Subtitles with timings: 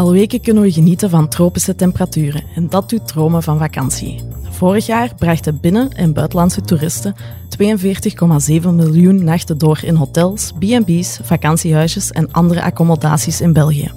[0.00, 4.22] Al weken kunnen we genieten van tropische temperaturen en dat doet dromen van vakantie.
[4.50, 7.14] Vorig jaar brachten binnen- en buitenlandse toeristen
[7.48, 13.90] 42,7 miljoen nachten door in hotels, B&B's, vakantiehuisjes en andere accommodaties in België.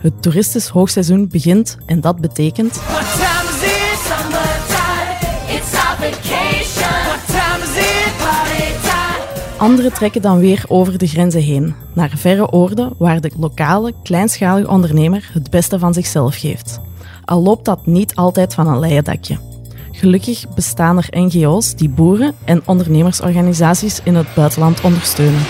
[0.00, 2.80] Het toeristisch hoogseizoen begint en dat betekent...
[9.62, 14.68] Anderen trekken dan weer over de grenzen heen, naar verre oorden waar de lokale, kleinschalige
[14.68, 16.80] ondernemer het beste van zichzelf geeft.
[17.24, 19.38] Al loopt dat niet altijd van een leien dakje.
[19.92, 25.42] Gelukkig bestaan er NGO's die boeren en ondernemersorganisaties in het buitenland ondersteunen.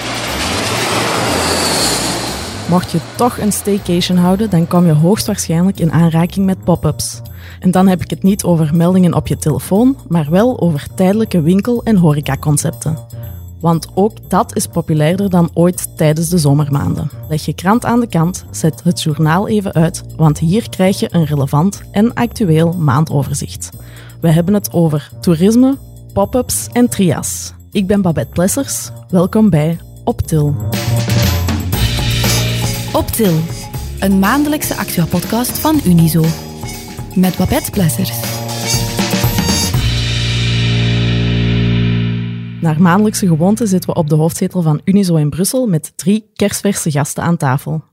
[2.68, 7.20] Mocht je toch een staycation houden, dan kom je hoogstwaarschijnlijk in aanraking met pop-ups.
[7.60, 11.40] En dan heb ik het niet over meldingen op je telefoon, maar wel over tijdelijke
[11.40, 12.98] winkel- en horecaconcepten.
[13.62, 17.10] Want ook dat is populairder dan ooit tijdens de zomermaanden.
[17.28, 21.08] Leg je krant aan de kant, zet het journaal even uit, want hier krijg je
[21.10, 23.70] een relevant en actueel maandoverzicht.
[24.20, 25.78] We hebben het over toerisme,
[26.12, 27.52] pop-ups en trias.
[27.70, 28.90] Ik ben Babette Plessers.
[29.08, 30.54] Welkom bij Optil.
[32.92, 33.34] Optil,
[34.00, 36.24] een maandelijkse actua-podcast van Unizo.
[37.14, 38.50] Met Babette Plessers.
[42.62, 46.90] Naar maandelijkse gewoonte zitten we op de hoofdzetel van Unizo in Brussel met drie kerstverse
[46.90, 47.84] gasten aan tafel.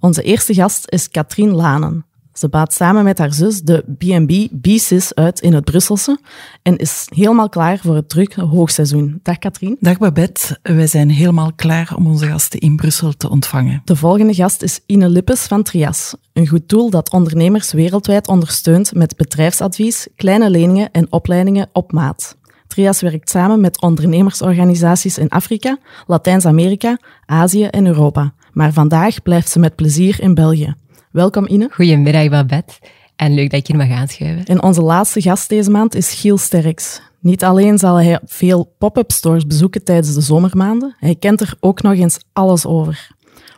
[0.00, 2.04] Onze eerste gast is Katrien Lanen.
[2.32, 6.18] Ze baat samen met haar zus de B&B B-Sis uit in het Brusselse
[6.62, 9.20] en is helemaal klaar voor het drukke hoogseizoen.
[9.22, 9.76] Dag Katrien.
[9.80, 13.82] Dag Babette, wij zijn helemaal klaar om onze gasten in Brussel te ontvangen.
[13.84, 18.94] De volgende gast is Ine Lippes van Trias, een goed doel dat ondernemers wereldwijd ondersteunt
[18.94, 22.38] met bedrijfsadvies, kleine leningen en opleidingen op maat.
[22.70, 28.32] Trias werkt samen met ondernemersorganisaties in Afrika, Latijns-Amerika, Azië en Europa.
[28.52, 30.74] Maar vandaag blijft ze met plezier in België.
[31.10, 31.68] Welkom Ine.
[31.70, 32.74] Goedemiddag, Babette.
[33.16, 34.44] En leuk dat ik hier mag aanschuiven.
[34.44, 37.00] En onze laatste gast deze maand is Giel Sterks.
[37.20, 41.82] Niet alleen zal hij veel pop-up stores bezoeken tijdens de zomermaanden, hij kent er ook
[41.82, 43.10] nog eens alles over.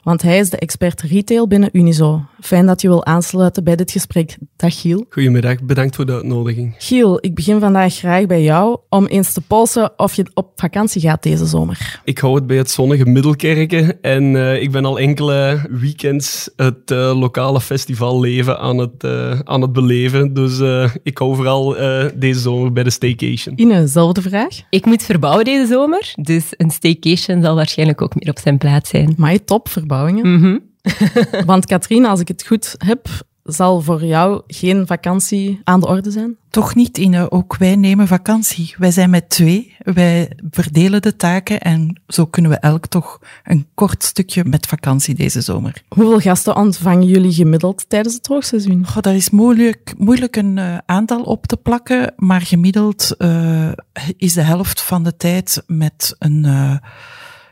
[0.03, 2.25] Want hij is de expert retail binnen Unizo.
[2.42, 4.36] Fijn dat je wil aansluiten bij dit gesprek.
[4.56, 5.06] Dag Giel.
[5.08, 6.75] Goedemiddag, bedankt voor de uitnodiging.
[6.78, 11.00] Giel, ik begin vandaag graag bij jou om eens te polsen of je op vakantie
[11.00, 12.00] gaat deze zomer.
[12.04, 16.91] Ik hou het bij het zonnige Middelkerken en eh, ik ben al enkele weekends het
[16.91, 20.34] eh, lokale festivalleven aan het, eh, aan het beleven.
[20.34, 23.60] Dus eh, ik hou vooral eh, deze zomer bij de staycation.
[23.60, 24.60] Ine, zelfde vraag.
[24.70, 28.91] Ik moet verbouwen deze zomer, dus een staycation zal waarschijnlijk ook meer op zijn plaats
[28.91, 29.14] zijn.
[29.16, 30.32] Maar top, verbouwingen.
[30.32, 30.59] Mhm.
[31.47, 33.09] Want Katrien, als ik het goed heb,
[33.43, 36.37] zal voor jou geen vakantie aan de orde zijn?
[36.50, 38.75] Toch niet, Ine, ook wij nemen vakantie.
[38.78, 43.66] Wij zijn met twee, wij verdelen de taken en zo kunnen we elk toch een
[43.75, 45.82] kort stukje met vakantie deze zomer.
[45.88, 48.87] Hoeveel gasten ontvangen jullie gemiddeld tijdens het hoogseizoen?
[48.87, 53.72] Goh, daar is moeilijk, moeilijk een eh, aantal op te plakken, maar gemiddeld eh,
[54.16, 56.76] is de helft van de tijd met een, eh,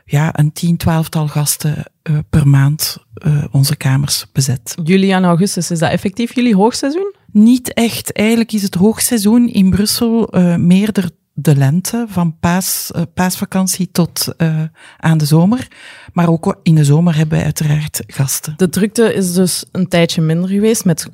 [0.05, 4.75] ja, een tien, twaalftal gasten eh, per maand eh, onze kamers bezet.
[4.83, 7.13] Juli en augustus, is dat effectief jullie hoogseizoen?
[7.31, 8.13] Niet echt.
[8.13, 14.35] Eigenlijk is het hoogseizoen in Brussel eh meerder de lente, van paas, paasvakantie tot
[14.97, 15.67] aan de zomer.
[16.13, 18.53] Maar ook in de zomer hebben wij uiteraard gasten.
[18.57, 21.09] De drukte is dus een tijdje minder geweest met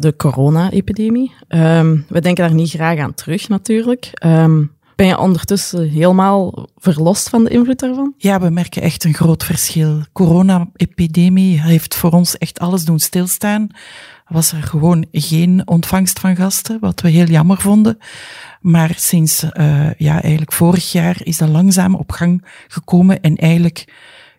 [0.00, 1.32] de corona-epidemie.
[1.48, 4.10] Ehm, we denken daar niet graag aan terug, natuurlijk.
[4.12, 4.62] Ehm,
[4.96, 8.14] ben je ondertussen helemaal verlost van de invloed daarvan?
[8.16, 10.00] Ja, we merken echt een groot verschil.
[10.12, 13.68] Corona-epidemie heeft voor ons echt alles doen stilstaan.
[14.28, 17.98] Was er gewoon geen ontvangst van gasten, wat we heel jammer vonden.
[18.60, 23.20] Maar sinds eh, ja, eigenlijk vorig jaar is dat langzaam op gang gekomen.
[23.20, 23.84] En eigenlijk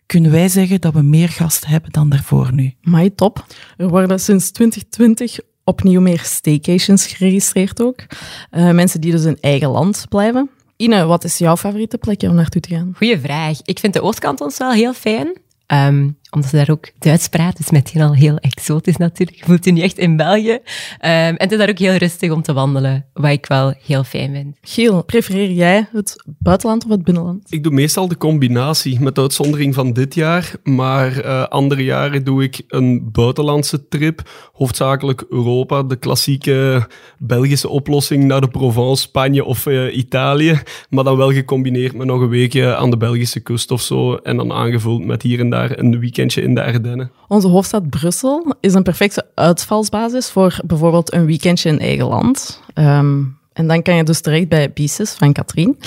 [0.05, 2.73] kunnen wij zeggen dat we meer gasten hebben dan daarvoor nu.
[2.81, 3.45] Maar top.
[3.77, 7.99] Er worden sinds 2020 opnieuw meer staycations geregistreerd ook.
[8.49, 10.49] Eh, mensen die dus in eigen land blijven.
[10.75, 12.93] Ine, wat is jouw favoriete plekje om naartoe te gaan?
[12.97, 13.59] Goeie vraag.
[13.63, 15.37] Ik vind de Oostkant ons wel heel fijn.
[15.65, 19.37] Ehm, omdat ze daar ook Duits praten, is meteen al heel exotisch natuurlijk.
[19.37, 20.59] Je voelt je niet echt in België.
[20.99, 24.03] Ehm, en het is daar ook heel rustig om te wandelen, wat ik wel heel
[24.03, 24.57] fijn vind.
[24.61, 27.51] Giel, prefereer jij het buitenland of het binnenland?
[27.51, 30.53] Ik doe meestal de combinatie, met de uitzondering van dit jaar.
[30.63, 34.29] Maar eh, andere jaren doe ik een buitenlandse trip.
[34.53, 40.59] Hoofdzakelijk Europa, de klassieke Belgische oplossing naar de Provence, Spanje of eh, Italië.
[40.89, 44.15] Maar dan wel gecombineerd met nog een weekje aan de Belgische kust of zo.
[44.15, 45.89] En dan aangevuld met hier en daar een
[46.33, 47.11] in de Ardennen.
[47.27, 52.61] Onze hoofdstad Brussel is een perfecte uitvalsbasis voor bijvoorbeeld een weekendje in eigen land.
[52.73, 53.23] Ehm,
[53.53, 55.77] en dan kan je dus terecht bij Pieces van Katrien.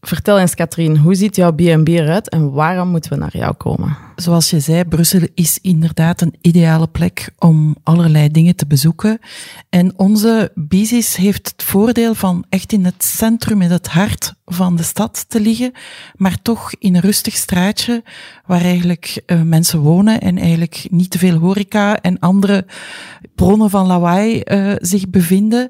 [0.00, 3.96] Vertel eens, Katrien, hoe ziet jouw B&B eruit en waarom moeten we naar jou komen?
[4.16, 9.18] Zoals je zei, Brussel is inderdaad een ideale plek om allerlei dingen te bezoeken.
[9.68, 14.76] En onze Bizis heeft het voordeel van echt in het centrum, in het hart van
[14.76, 15.72] de stad te liggen,
[16.16, 18.02] maar toch in een rustig straatje
[18.46, 22.66] waar eigenlijk uh, mensen wonen en eigenlijk niet te veel horeca en andere
[23.34, 25.68] bronnen van lawaai uh, zich bevinden.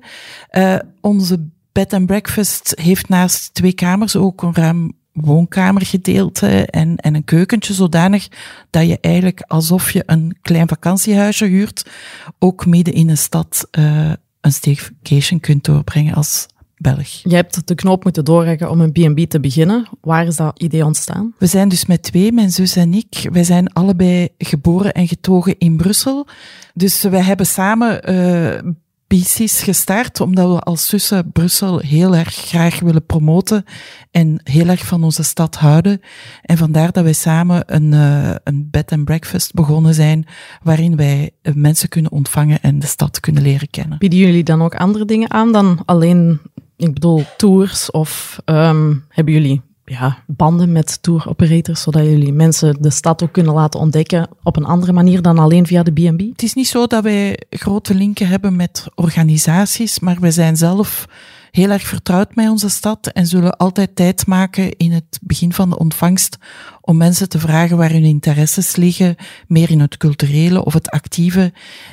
[0.53, 1.49] Uh, onze
[1.79, 7.75] bed and breakfast heeft naast twee kamers ook een ruim woonkamergedeelte en, en een keukentje,
[7.75, 8.29] zodanig
[8.71, 11.91] dat je eigenlijk alsof je een klein vakantiehuisje huurt,
[12.39, 16.47] ook midden in een stad uh, een staycation kunt doorbrengen als
[16.77, 17.09] Belg.
[17.09, 19.89] Je hebt de knoop moeten doorrekken om een B&B te beginnen.
[20.01, 21.35] Waar is dat idee ontstaan?
[21.39, 23.29] We zijn dus met twee, mijn zus en ik.
[23.33, 26.27] Wij zijn allebei geboren en getogen in Brussel.
[26.75, 28.73] Dus wij hebben samen uh,
[29.09, 33.65] PC's gestart, omdat we als zussen Brussel heel erg graag willen promoten
[34.11, 36.01] en heel erg van onze stad houden.
[36.43, 40.27] En vandaar dat wij samen een, uh, een bed and breakfast begonnen zijn,
[40.63, 43.99] waarin wij uh, mensen kunnen ontvangen en de stad kunnen leren kennen.
[43.99, 46.41] Bieden jullie dan ook andere dingen aan dan alleen,
[46.77, 52.77] ik bedoel, tours of um, hebben jullie ja, banden met tour operators, zodat jullie mensen
[52.81, 56.21] de stad ook kunnen laten ontdekken op een andere manier dan alleen via de B&B?
[56.21, 61.07] Het is niet zo dat wij grote linken hebben met organisaties, maar wij zijn zelf
[61.51, 65.71] heel erg vertrouwd met onze stad en zullen altijd tijd maken in het begin van
[65.71, 66.39] de ontvangst
[66.81, 69.17] om mensen te vragen waar hun interesses liggen,
[69.47, 71.53] meer in het culturele of het actieve,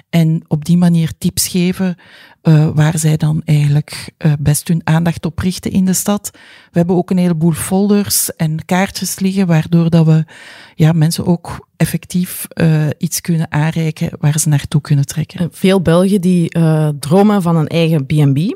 [0.10, 1.96] en op die manier tips geven
[2.44, 6.30] uh, waar zij dan eigenlijk uh, best hun aandacht op richten in de stad.
[6.72, 10.25] We hebben ook een heleboel folders en kaartjes liggen, waardoor dat we
[10.75, 15.50] ja, mensen ook effectief uh, iets kunnen aanreiken waar ze naartoe kunnen trekken.
[15.51, 16.50] Veel Belgen die
[17.00, 18.56] dromen van een eigen B&B.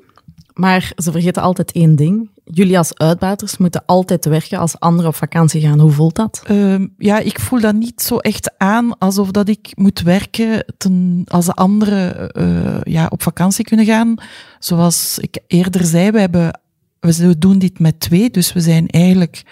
[0.60, 2.30] Maar ze vergeten altijd één ding.
[2.44, 5.80] Jullie als uitbaters moeten altijd werken als anderen op vakantie gaan.
[5.80, 6.44] Hoe voelt dat?
[6.52, 11.24] Uh, ja, ik voel dat niet zo echt aan alsof dat ik moet werken ten,
[11.28, 14.16] als de anderen uh, ja, op vakantie kunnen gaan.
[14.60, 16.60] Zoals ik eerder zei, we, hebben,
[17.00, 19.44] we doen dit met twee, dus we zijn eigenlijk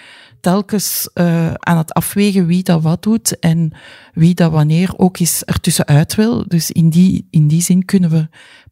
[0.41, 3.71] telkens uh, aan het afwegen wie dat wat doet en
[4.13, 6.47] wie dat wanneer ook eens ertussenuit wil.
[6.47, 8.27] Dus in die, in die zin kunnen we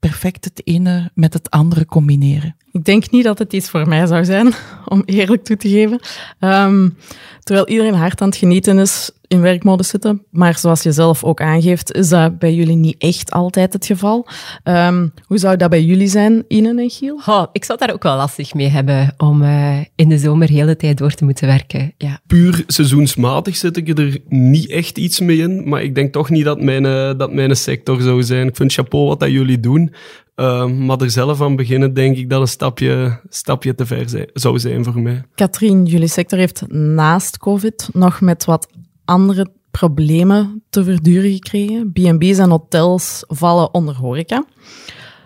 [0.10, 2.56] perfect het ene met het andere combineren.
[2.76, 4.54] Ik denk niet dat het iets voor mij zou zijn,
[4.86, 6.00] om eerlijk toe te geven.
[6.40, 6.98] Um,
[7.44, 10.24] terwijl iedereen hard aan het genieten is, in werkmodus zitten.
[10.32, 14.28] Maar zoals je zelf ook aangeeft, is dat bij jullie niet echt altijd het geval.
[14.64, 17.22] Um, hoe zou dat bij jullie zijn, Ine en Giel?
[17.26, 20.54] Oh, ik zou daar ook wel lastig mee hebben om uh, in de zomer de
[20.54, 21.94] hele tijd door te moeten werken.
[21.98, 22.20] Ja.
[22.28, 26.46] Puur seizoensmatig zit ik er niet echt iets mee in, maar ik denk toch niet
[26.46, 28.48] dat mijn, uh, dat mijn sector zou zijn.
[28.48, 29.94] Ik vind chapeau wat dat jullie doen.
[30.36, 34.30] Uh, maar er zelf aan beginnen, denk ik dat een stapje, stapje te ver zijn,
[34.34, 35.24] zou zijn voor mij.
[35.36, 38.68] Katrien, jullie sector heeft naast COVID nog met wat
[39.06, 41.92] andere problemen te verduren gekregen.
[41.92, 44.46] B&B's en hotels vallen onder horeca.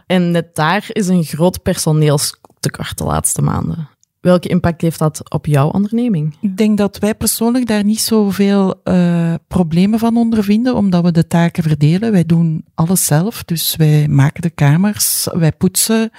[0.05, 3.89] En net daar is een groot personeelstekort de laatste maanden.
[4.19, 6.37] Welke impact heeft dat op jouw onderneming?
[6.41, 11.27] Ik denk dat wij persoonlijk daar niet zoveel uh, problemen van ondervinden, omdat we de
[11.27, 12.11] taken verdelen.
[12.11, 16.11] Wij doen alles zelf, dus wij maken de kamers, wij poetsen,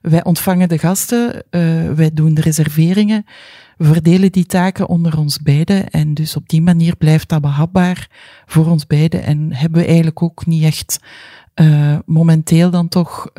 [0.00, 3.24] wij ontvangen de gasten, uh, wij doen de reserveringen.
[3.76, 8.10] We verdelen die taken onder ons beiden en dus op die manier blijft dat behapbaar
[8.46, 10.98] voor ons beiden en hebben we eigenlijk ook niet echt
[11.54, 13.30] uh, momenteel dan toch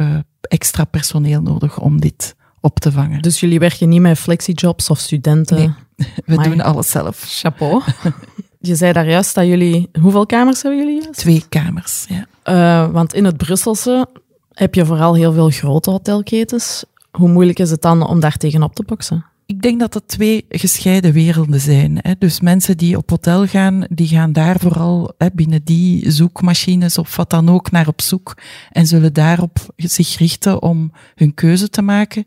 [0.42, 3.22] extra personeel nodig om dit op te vangen.
[3.22, 5.58] Dus jullie werken niet met flexijobs of studenten?
[5.58, 7.24] Nee, we doen alles zelf.
[7.28, 7.82] Chapeau.
[8.60, 9.90] Je zei daar juist dat jullie...
[10.02, 11.20] Hoeveel kamers hebben jullie juist?
[11.20, 12.26] Twee kamers, ja.
[12.86, 14.08] Uh, want in het Brusselse
[14.54, 16.86] heb je vooral heel veel grote hotelketens.
[17.12, 19.26] Hoe moeilijk is het dan om daar tegenop te boksen?
[19.46, 21.98] Ik denk dat dat twee gescheiden werelden zijn.
[22.02, 22.14] Hè.
[22.18, 27.16] Dus mensen die op hotel gaan, die gaan daar vooral hè, binnen die zoekmachines of
[27.16, 28.38] wat dan ook naar op zoek
[28.72, 32.26] en zullen daarop zich richten om hun keuze te maken.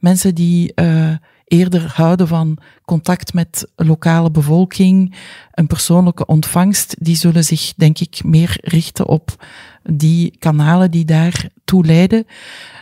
[0.00, 1.10] Mensen die uh,
[1.44, 5.14] eerder houden van contact met lokale bevolking,
[5.52, 9.44] een persoonlijke ontvangst, die zullen zich denk ik meer richten op
[9.82, 12.24] die kanalen die daar toe leiden.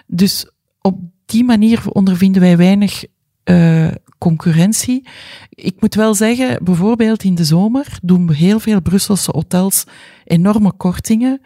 [0.06, 0.50] Dus
[0.80, 3.04] op die manier ondervinden wij weinig
[3.50, 3.88] uh,
[4.18, 5.08] concurrentie.
[5.50, 9.84] Ik moet wel zeggen, bijvoorbeeld in de zomer doen heel veel Brusselse hotels
[10.24, 11.40] enorme kortingen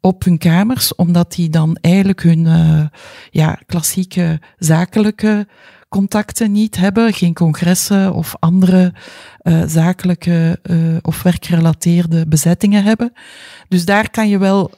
[0.00, 2.84] op hun kamers, omdat die dan eigenlijk hun uh,
[3.30, 5.48] ja, klassieke zakelijke
[5.88, 8.94] contacten niet hebben, geen congressen of andere
[9.42, 10.60] uh, zakelijke
[11.02, 13.12] of werkgerelateerde bezettingen hebben.
[13.68, 14.70] Dus daar kan je wel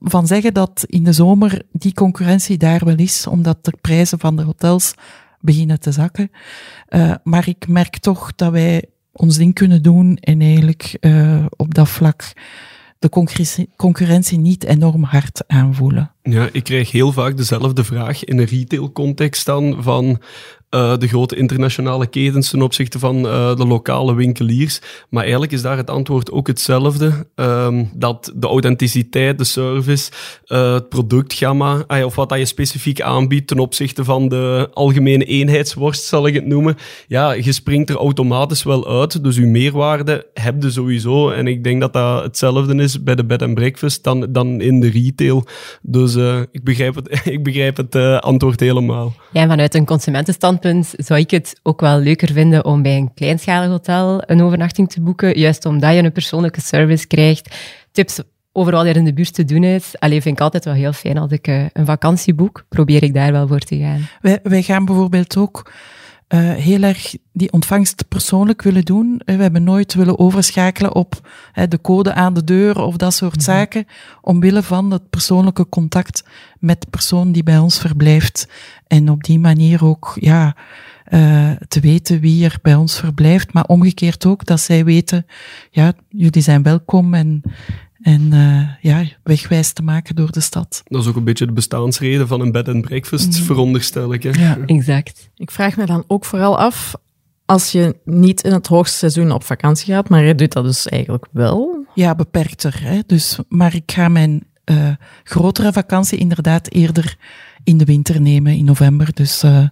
[0.00, 4.36] van zeggen dat in de zomer die concurrentie daar wel is, omdat de prijzen van
[4.36, 4.94] de hotels
[5.40, 6.30] beginnen te zakken.
[6.88, 11.74] Uh, maar ik merk toch dat wij ons ding kunnen doen en eigenlijk uh, op
[11.74, 12.32] dat vlak
[13.00, 16.12] de concurrentie, niet enorm hard aanvoelen.
[16.22, 20.20] Ja, ik krijg heel vaak dezelfde vraag in een retail-context dan van
[20.70, 24.80] uh, de grote internationale ketens ten opzichte van uh, de lokale winkeliers.
[25.08, 27.26] Maar eigenlijk is daar het antwoord ook hetzelfde.
[27.34, 30.10] Um, dat de authenticiteit, de service,
[30.46, 36.04] uh, het productgamma, of wat dat je specifiek aanbiedt ten opzichte van de algemene eenheidsworst,
[36.04, 36.76] zal ik het noemen.
[37.06, 39.24] Ja, je springt er automatisch wel uit.
[39.24, 41.30] Dus uw meerwaarde heb je sowieso.
[41.30, 44.80] En ik denk dat dat hetzelfde is bij de bed and breakfast dan, dan in
[44.80, 45.44] de retail.
[45.82, 46.14] Dus
[46.50, 49.14] ik begrijp het, ik begrijp het antwoord helemaal.
[49.32, 50.59] Ja, vanuit een consumentenstand
[50.96, 55.00] zou ik het ook wel leuker vinden om bij een kleinschalig hotel een overnachting te
[55.00, 57.56] boeken, juist omdat je een persoonlijke service krijgt,
[57.92, 58.20] tips
[58.52, 59.98] over wat er in de buurt te doen is.
[59.98, 63.14] Alleen vind ik altijd wel heel fijn als ik uh, een vakantie boek, probeer ik
[63.14, 64.08] daar wel voor te gaan.
[64.20, 65.72] Wij, wij gaan bijvoorbeeld ook
[66.34, 69.20] uh, heel erg die ontvangst persoonlijk willen doen.
[69.24, 71.28] We hebben nooit willen overschakelen op
[71.68, 73.54] de code aan de deur of dat soort mm -hmm.
[73.54, 73.86] zaken,
[74.20, 76.24] omwille van het persoonlijke contact
[76.58, 78.48] met de persoon die bij ons verblijft.
[78.86, 80.56] En op die manier ook, ja,
[81.08, 85.26] uh, te weten wie er bij ons verblijft, maar omgekeerd ook dat zij weten,
[85.70, 87.42] ja, jullie zijn welkom en
[88.02, 90.82] en uh, ja, wegwijs te maken door de stad.
[90.84, 93.44] Dat is ook een beetje de bestaansreden van een bed and breakfast, mm.
[93.44, 94.22] veronderstel ik.
[94.22, 94.30] Hè?
[94.30, 95.30] Ja, exact.
[95.36, 96.94] Ik vraag me dan ook vooral af,
[97.44, 101.26] als je niet in het hoogseizoen op vakantie gaat, maar je doet dat dus eigenlijk
[101.32, 101.86] wel?
[101.94, 102.80] Ja, beperkter.
[102.82, 103.00] Hè?
[103.06, 104.88] Dus, maar ik ga mijn uh,
[105.24, 107.16] grotere vakantie inderdaad eerder
[107.64, 109.14] in de winter nemen, in november.
[109.14, 109.68] Dus uh,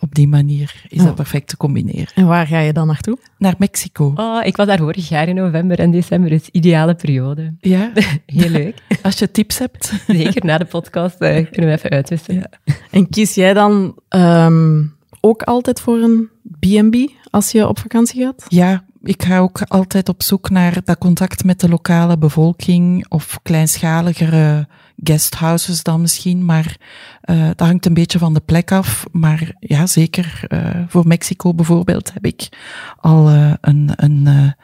[0.00, 1.04] op die manier is oh.
[1.04, 2.08] dat perfect te combineren.
[2.14, 3.18] En waar ga je dan naartoe?
[3.38, 4.12] Naar Mexico.
[4.16, 6.30] Oh, ik was daar vorig jaar in november en december.
[6.30, 7.54] Het is ideale periode.
[7.60, 7.92] Ja?
[8.26, 8.82] Heel leuk.
[9.02, 9.92] Als je tips hebt.
[10.06, 12.50] Zeker, na de podcast uh, kunnen we even uitwisselen.
[12.64, 12.74] Ja.
[12.90, 16.28] En kies jij dan um, ook altijd voor een
[16.58, 18.44] B&B als je op vakantie gaat?
[18.48, 23.38] Ja, ik ga ook altijd op zoek naar dat contact met de lokale bevolking of
[23.42, 24.68] kleinschaligere
[25.02, 26.76] guesthouses dan misschien, maar
[27.24, 29.04] uh, dat hangt een beetje van de plek af.
[29.12, 32.48] Maar ja, zeker uh, voor Mexico bijvoorbeeld heb ik
[32.96, 34.54] al uh, een, een,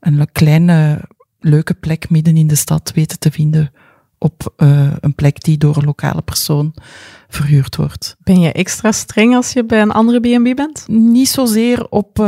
[0.00, 1.00] een kleine
[1.40, 3.72] leuke plek midden in de stad weten te vinden
[4.18, 4.52] op
[5.00, 6.74] een plek die door een lokale persoon
[7.28, 8.16] verhuurd wordt.
[8.18, 10.84] Ben je extra streng als je bij een andere B&B bent?
[10.88, 12.18] Niet zozeer op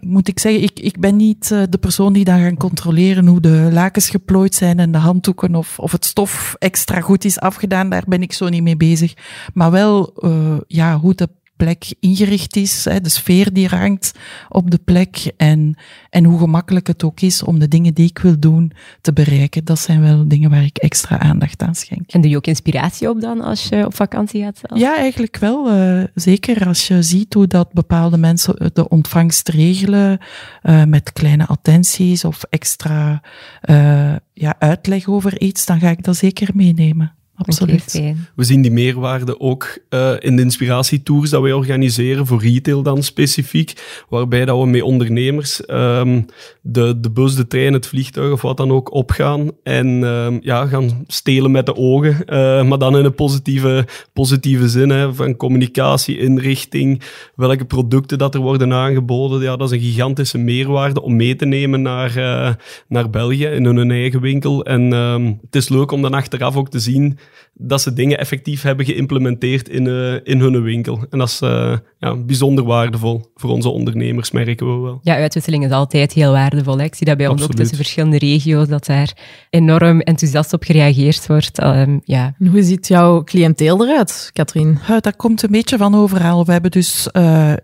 [0.00, 3.40] moet ik zeggen, ik, ik ben niet uh, de persoon die dan gaat controleren hoe
[3.40, 7.90] de lakens geplooid zijn en de handdoeken of, of het stof extra goed is afgedaan.
[7.90, 9.14] Daar ben ik zo niet mee bezig.
[9.54, 11.28] Maar wel, uh, ja, hoe de
[11.62, 14.12] plek ingericht is, hè, de sfeer die hangt
[14.48, 15.74] op de plek en,
[16.10, 19.64] en hoe gemakkelijk het ook is om de dingen die ik wil doen te bereiken.
[19.64, 22.10] Dat zijn wel dingen waar ik extra aandacht aan schenk.
[22.12, 24.60] En doe je ook inspiratie op dan als je op vakantie gaat?
[24.62, 24.80] Zelf?
[24.80, 25.72] Ja, eigenlijk wel.
[25.72, 30.18] Uh, zeker als je ziet hoe dat bepaalde mensen de ontvangst regelen
[30.62, 33.22] uh, met kleine attenties of extra
[33.70, 38.02] uh, ja, uitleg over iets, dan ga ik dat zeker meenemen absoluut.
[38.34, 43.02] We zien die meerwaarde ook uh, in de inspiratietours dat wij organiseren, voor retail dan
[43.02, 46.26] specifiek, waarbij dat we met ondernemers um,
[46.60, 50.66] de, de bus, de trein, het vliegtuig of wat dan ook opgaan en um, ja,
[50.66, 55.36] gaan stelen met de ogen, uh, maar dan in een positieve, positieve zin, hè, van
[55.36, 57.02] communicatie, inrichting,
[57.34, 59.42] welke producten dat er worden aangeboden.
[59.42, 62.54] Ja, dat is een gigantische meerwaarde om mee te nemen naar, uh,
[62.88, 64.64] naar België in hun eigen winkel.
[64.64, 67.18] En um, het is leuk om dan achteraf ook te zien
[67.54, 71.00] dat ze dingen effectief hebben geïmplementeerd in, uh, in hun winkel.
[71.10, 75.00] En dat is uh, ja, bijzonder waardevol voor onze ondernemers, merken we wel.
[75.02, 76.78] Ja, uitwisseling is altijd heel waardevol.
[76.78, 76.84] Hè?
[76.84, 77.50] Ik zie dat bij Absoluut.
[77.50, 79.12] ons ook tussen verschillende regio's, dat daar
[79.50, 81.62] enorm enthousiast op gereageerd wordt.
[81.62, 82.34] Um, ja.
[82.50, 84.78] Hoe ziet jouw cliënteel eruit, Katrien?
[84.90, 86.44] Uh, dat komt een beetje van overal.
[86.44, 87.08] We hebben dus,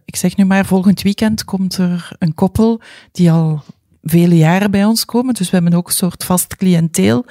[0.04, 2.80] ik zeg nu maar, volgend weekend komt er een koppel
[3.12, 3.62] die al
[4.08, 5.34] vele jaren bij ons komen.
[5.34, 7.24] Dus we hebben ook een soort vast cliënteel.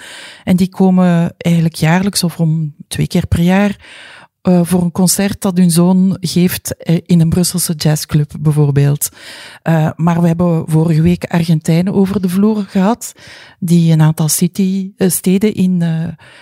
[0.43, 3.75] En die komen eigenlijk jaarlijks of om twee keer per jaar
[4.47, 9.09] uh, voor een concert dat hun zoon geeft uh, in een Brusselse jazzclub bijvoorbeeld.
[9.63, 13.11] Uh, maar we hebben vorige week Argentijnen over de vloer gehad,
[13.59, 15.83] die een aantal steden in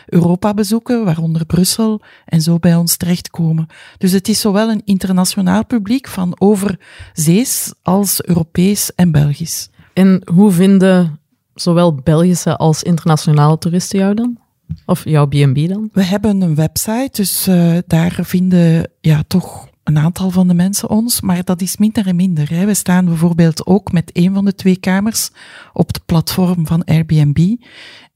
[0.05, 3.67] Europa bezoeken, waaronder Brussel, en zo bij ons terechtkomen.
[3.97, 6.79] Dus het is zowel een internationaal publiek van over
[7.13, 9.69] zees als Europees en Belgisch.
[9.95, 11.19] En hoe vinden
[11.53, 14.37] zowel Belgische als internationale toeristen jou dan?
[14.85, 15.89] Of jouw B&B dan?
[15.93, 20.89] We hebben een website, dus uh, daar vinden ja, toch een aantal van de mensen
[20.89, 22.65] ons, maar dat is minder en minder.
[22.65, 25.29] We staan bijvoorbeeld ook met een van de twee kamers
[25.73, 27.55] op het platform van Airbnb.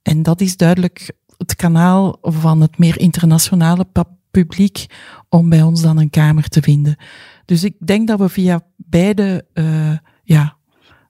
[0.01, 3.85] En dat is duidelijk het kanaal van het meer internationale
[4.31, 4.85] publiek
[5.29, 6.95] om bij ons dan een kamer te vinden.
[7.45, 10.57] Dus ik denk dat we via beide uh, ja,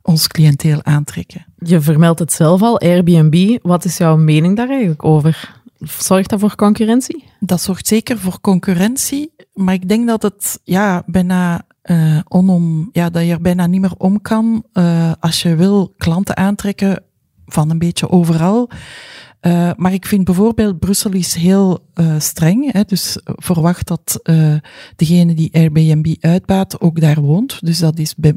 [0.09, 1.45] ons cliënteel aantrekken.
[1.57, 3.57] Je vermeldt het zelf al, Airbnb.
[3.61, 5.61] Wat is jouw mening daar eigenlijk over?
[5.79, 7.23] Zorgt dat voor concurrentie?
[7.39, 13.09] Dat zorgt zeker voor concurrentie, maar ik denk dat het ja, bijna uh, onom, ja,
[13.09, 17.03] dat je er bijna niet meer om kan uh, als je wil klanten aantrekken
[17.45, 18.69] van een beetje overal.
[19.41, 22.71] Uh, maar ik vind bijvoorbeeld Brussel is heel uh, streng.
[22.71, 24.55] Hè, dus verwacht dat uh,
[24.95, 27.65] degene die Airbnb uitbaat ook daar woont.
[27.65, 28.33] Dus dat is bij,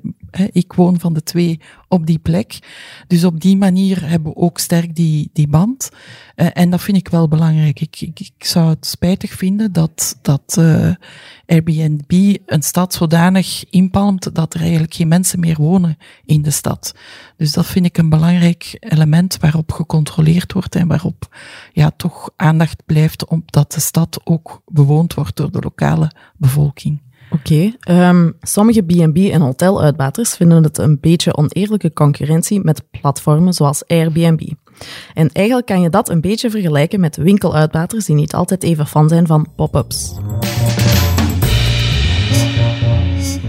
[0.52, 2.58] ik woon van de twee op die plek.
[3.06, 5.90] Dus op die manier hebben we ook sterk die, die band.
[6.34, 7.80] en dat vind ik wel belangrijk.
[7.80, 10.60] Ik, ik, ik zou het spijtig vinden dat, dat
[11.46, 16.94] Airbnb een stad zodanig inpalmt dat er eigenlijk geen mensen meer wonen in de stad.
[17.36, 21.36] Dus dat vind ik een belangrijk element waarop gecontroleerd wordt en waarop
[21.72, 27.00] ja, toch aandacht blijft omdat de stad ook bewoond wordt door de lokale bevolking.
[27.32, 33.86] Oké, um, sommige B&B en hoteluitbaters vinden het een beetje oneerlijke concurrentie met platformen zoals
[33.86, 34.40] Airbnb.
[35.14, 39.08] En eigenlijk kan je dat een beetje vergelijken met winkeluitbaters die niet altijd even fan
[39.08, 40.14] zijn van pop-ups.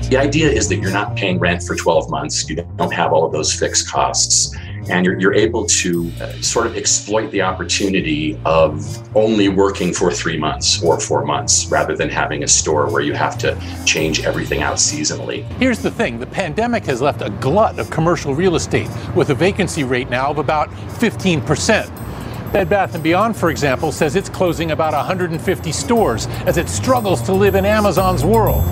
[0.10, 2.44] The idea is that you're not paying rent for 12 months.
[2.48, 4.58] You don't have all of those fixed costs.
[4.90, 10.12] And you're, you're able to uh, sort of exploit the opportunity of only working for
[10.12, 14.24] three months or four months rather than having a store where you have to change
[14.26, 15.44] everything out seasonally.
[15.60, 19.36] Here's the thing the pandemic has left a glut of commercial real estate with a
[19.36, 22.04] vacancy rate now of about 15%.
[22.54, 27.20] Bed Bath & Beyond, for example, says it's closing about 150 stores as it struggles
[27.24, 28.64] to live in Amazon's world.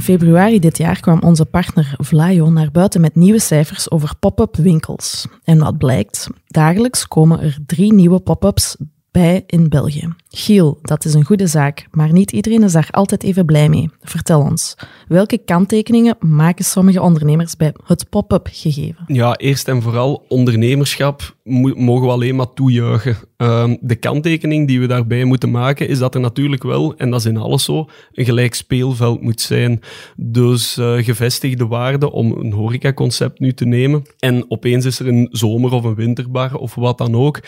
[0.00, 4.56] In februari dit jaar kwam onze partner Vlaio naar buiten met nieuwe cijfers over pop-up
[4.56, 5.26] winkels.
[5.44, 6.26] En wat blijkt?
[6.46, 8.76] Dagelijks komen er drie nieuwe pop-ups
[9.10, 10.08] bij in België.
[10.28, 13.90] Giel, dat is een goede zaak, maar niet iedereen is daar altijd even blij mee.
[14.00, 14.76] Vertel ons,
[15.08, 19.04] welke kanttekeningen maken sommige ondernemers bij het pop-up gegeven?
[19.06, 21.36] Ja, eerst en vooral ondernemerschap
[21.74, 23.16] mogen we alleen maar toejuichen.
[23.36, 27.20] Um, de kanttekening die we daarbij moeten maken is dat er natuurlijk wel, en dat
[27.20, 29.80] is in alles zo, een gelijk speelveld moet zijn.
[30.16, 35.28] Dus uh, gevestigde waarde om een horecaconcept nu te nemen en opeens is er een
[35.30, 37.40] zomer- of een winterbar of wat dan ook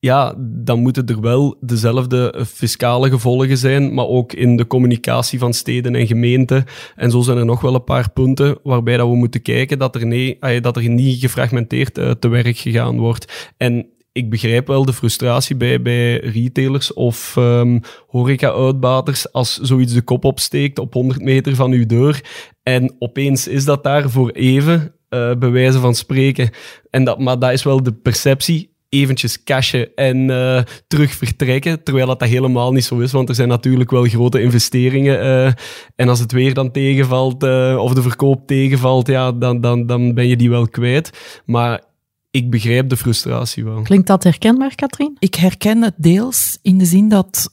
[0.00, 5.54] ja, dan moeten er wel dezelfde fiscale gevolgen zijn, maar ook in de communicatie van
[5.54, 6.64] steden en gemeenten.
[6.96, 9.94] En zo zijn er nog wel een paar punten waarbij dat we moeten kijken dat
[9.94, 13.52] er, nee, dat er niet gefragmenteerd uh, te werk gegaan wordt.
[13.56, 20.02] En ik begrijp wel de frustratie bij, bij retailers of um, horeca-uitbaters als zoiets de
[20.02, 22.20] kop opsteekt op 100 meter van uw deur
[22.62, 26.50] en opeens is dat daar voor even, uh, bij wijze van spreken.
[26.90, 31.82] En dat, maar dat is wel de perceptie eventjes cashen en uh, terug vertrekken.
[31.82, 35.24] Terwijl dat, dat helemaal niet zo is, want er zijn natuurlijk wel grote investeringen.
[35.24, 35.52] Uh,
[35.96, 40.14] en als het weer dan tegenvalt, uh, of de verkoop tegenvalt, ja, dan, dan, dan
[40.14, 41.40] ben je die wel kwijt.
[41.44, 41.82] Maar
[42.30, 43.82] ik begrijp de frustratie wel.
[43.82, 45.16] Klinkt dat herkenbaar, Katrien?
[45.18, 47.52] Ik herken het deels in de zin dat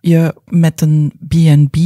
[0.00, 1.76] je met een B&B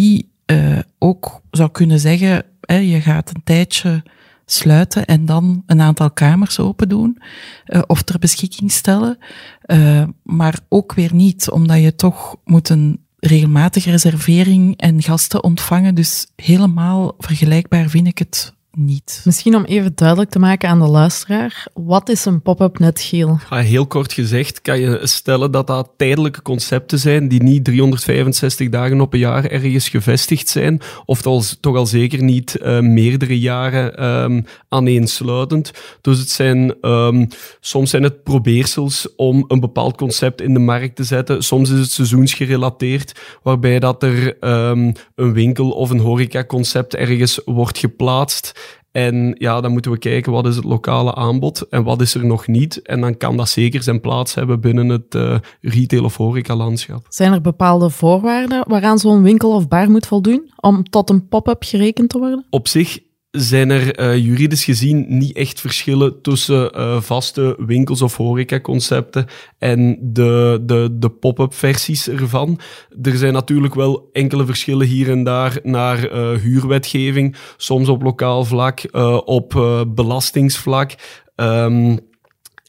[0.98, 4.02] ook zou kunnen zeggen, je gaat een tijdje
[4.46, 7.18] sluiten en dan een aantal kamers open doen
[7.66, 9.18] uh, of ter beschikking stellen.
[9.66, 15.94] Uh, maar ook weer niet, omdat je toch moet een regelmatige reservering en gasten ontvangen.
[15.94, 19.20] Dus helemaal vergelijkbaar vind ik het niet.
[19.24, 23.38] Misschien om even duidelijk te maken aan de luisteraar, wat is een pop-up net geel?
[23.50, 28.68] Ja, heel kort gezegd kan je stellen dat dat tijdelijke concepten zijn die niet 365
[28.68, 31.22] dagen op een jaar ergens gevestigd zijn, of
[31.60, 35.70] toch al zeker niet uh, meerdere jaren um, aaneensluitend.
[36.00, 37.28] Dus het zijn, um,
[37.60, 41.78] soms zijn het probeersels om een bepaald concept in de markt te zetten, soms is
[41.78, 48.65] het seizoensgerelateerd, waarbij dat er um, een winkel of een horecaconcept ergens wordt geplaatst.
[48.96, 52.26] En ja, dan moeten we kijken wat is het lokale aanbod en wat is er
[52.26, 52.82] nog niet.
[52.82, 57.06] En dan kan dat zeker zijn plaats hebben binnen het uh, retail- of horeca-landschap.
[57.08, 61.62] Zijn er bepaalde voorwaarden waaraan zo'n winkel of bar moet voldoen om tot een pop-up
[61.62, 62.46] gerekend te worden?
[62.50, 62.98] Op zich
[63.36, 69.26] zijn er uh, juridisch gezien niet echt verschillen tussen uh, vaste winkels of horecaconcepten
[69.58, 72.60] en de, de, de pop-up versies ervan.
[73.02, 78.44] Er zijn natuurlijk wel enkele verschillen hier en daar naar uh, huurwetgeving, soms op lokaal
[78.44, 78.80] vlak,
[79.24, 80.94] op belastingsvlak.
[81.36, 81.98] Um,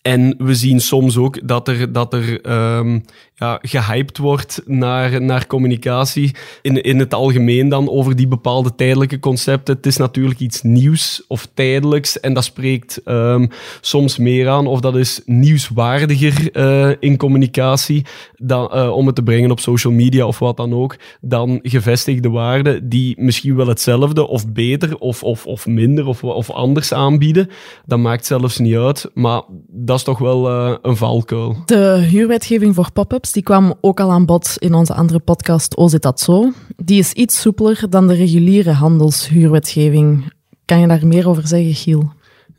[0.01, 3.03] En we zien soms ook dat er, dat er um,
[3.39, 6.35] ja, gehyped wordt naar, naar communicatie.
[6.61, 9.75] In, in het algemeen dan over die bepaalde tijdelijke concepten.
[9.75, 12.19] Het is natuurlijk iets nieuws of tijdelijks.
[12.19, 13.49] En dat spreekt um,
[13.81, 14.67] soms meer aan.
[14.67, 18.05] Of dat is nieuwswaardiger uh, in communicatie.
[18.35, 20.95] Dan, uh, om het te brengen op social media of wat dan ook.
[21.21, 26.51] Dan gevestigde waarden die misschien wel hetzelfde of beter of, of, of minder of, of
[26.51, 27.49] anders aanbieden.
[27.85, 29.09] Dat maakt zelfs niet uit.
[29.13, 31.57] Maar dat is toch wel uh, een valkuil.
[31.65, 35.87] De huurwetgeving voor pop-ups die kwam ook al aan bod in onze andere podcast O
[35.87, 36.51] zit dat zo.
[36.75, 40.33] Die is iets soepeler dan de reguliere handelshuurwetgeving.
[40.65, 42.11] Kan je daar meer over zeggen, Giel?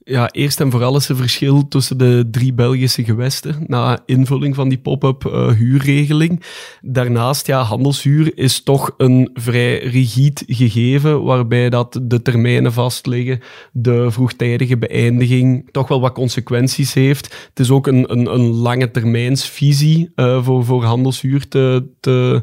[0.09, 4.69] Ja, eerst en vooral is er verschil tussen de drie Belgische gewesten na invulling van
[4.69, 6.43] die pop-up uh, huurregeling.
[6.81, 13.41] Daarnaast, ja, handelshuur is toch een vrij rigide gegeven, waarbij dat de termijnen vastliggen,
[13.73, 17.49] de vroegtijdige beëindiging toch wel wat consequenties heeft.
[17.49, 22.43] Het is ook een, een, een lange termijnsvisie uh, voor, voor handelshuur te, te,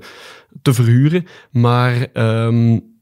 [0.62, 2.08] te verhuren, maar...
[2.14, 2.94] Um,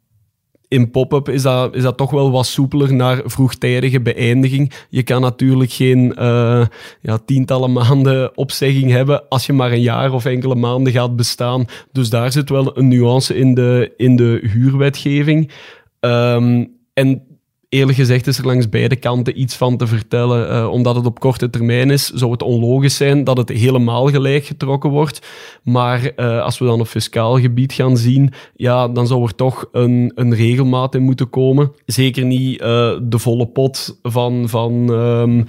[0.73, 4.73] in pop-up is dat, is dat toch wel wat soepeler naar vroegtijdige beëindiging.
[4.89, 6.65] Je kan natuurlijk geen uh,
[7.01, 11.65] ja, tientallen maanden opzegging hebben als je maar een jaar of enkele maanden gaat bestaan.
[11.91, 15.51] Dus daar zit wel een nuance in de, in de huurwetgeving.
[15.99, 17.32] Um, en
[17.73, 20.51] eerlijk gezegd is er langs beide kanten iets van te vertellen.
[20.51, 24.45] Uh, omdat het op korte termijn is, zou het onlogisch zijn dat het helemaal gelijk
[24.45, 25.27] getrokken wordt.
[25.63, 29.65] Maar uh, als we dan op fiscaal gebied gaan zien, ja, dan zou er toch
[29.71, 31.71] een, een regelmaat in moeten komen.
[31.85, 32.67] Zeker niet uh,
[33.01, 34.49] de volle pot van...
[34.49, 35.45] van um,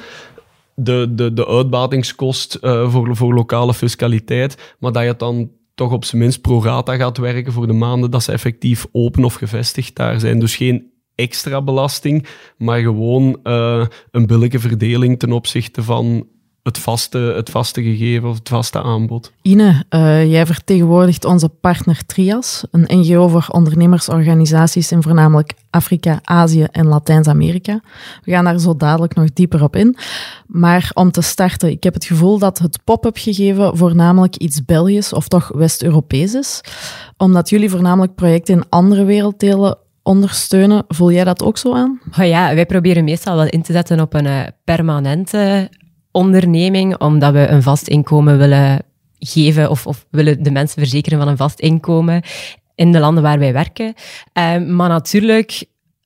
[0.77, 6.05] de, de, de uitbatingskost voor, voor lokale fiscaliteit, maar dat je het dan toch op
[6.05, 9.97] zijn minst pro rata gaat werken voor de maanden dat ze effectief open of gevestigd
[9.97, 10.39] daar zijn.
[10.39, 16.27] Dus geen extra belasting, maar gewoon uh, een billige verdeling ten opzichte van
[16.65, 19.33] het vaste, het vaste gegeven of het vaste aanbod.
[19.43, 26.63] Ine, uh, jij vertegenwoordigt onze partner Trias, een NGO voor ondernemersorganisaties in voornamelijk Afrika, Azië
[26.63, 27.81] en Latijns-Amerika.
[28.23, 29.97] We gaan daar zo dadelijk nog dieper op in.
[30.47, 35.13] Maar om te starten, ik heb het gevoel dat het pop-up gegeven voornamelijk iets Belgisch
[35.13, 36.61] of toch West-Europees is.
[37.17, 40.85] Omdat jullie voornamelijk projecten in andere werelddelen ondersteunen.
[40.89, 42.01] Voel jij dat ook zo aan?
[42.19, 45.71] Oh ja, wij proberen meestal wel in te zetten op een uh, permanente
[46.11, 48.83] onderneming, omdat we een vast inkomen willen
[49.19, 52.23] geven of, of willen de mensen verzekeren van een vast inkomen
[52.75, 53.87] in de landen waar wij werken.
[53.87, 55.65] Uh, maar natuurlijk,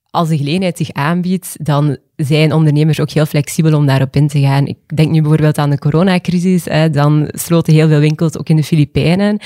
[0.09, 4.39] als de gelegenheid zich aanbiedt, dan zijn ondernemers ook heel flexibel om daarop in te
[4.39, 4.67] gaan.
[4.67, 6.63] Ik denk nu bijvoorbeeld aan de coronacrisis.
[6.91, 9.39] dan sloten heel veel winkels ook in de Filipijnen.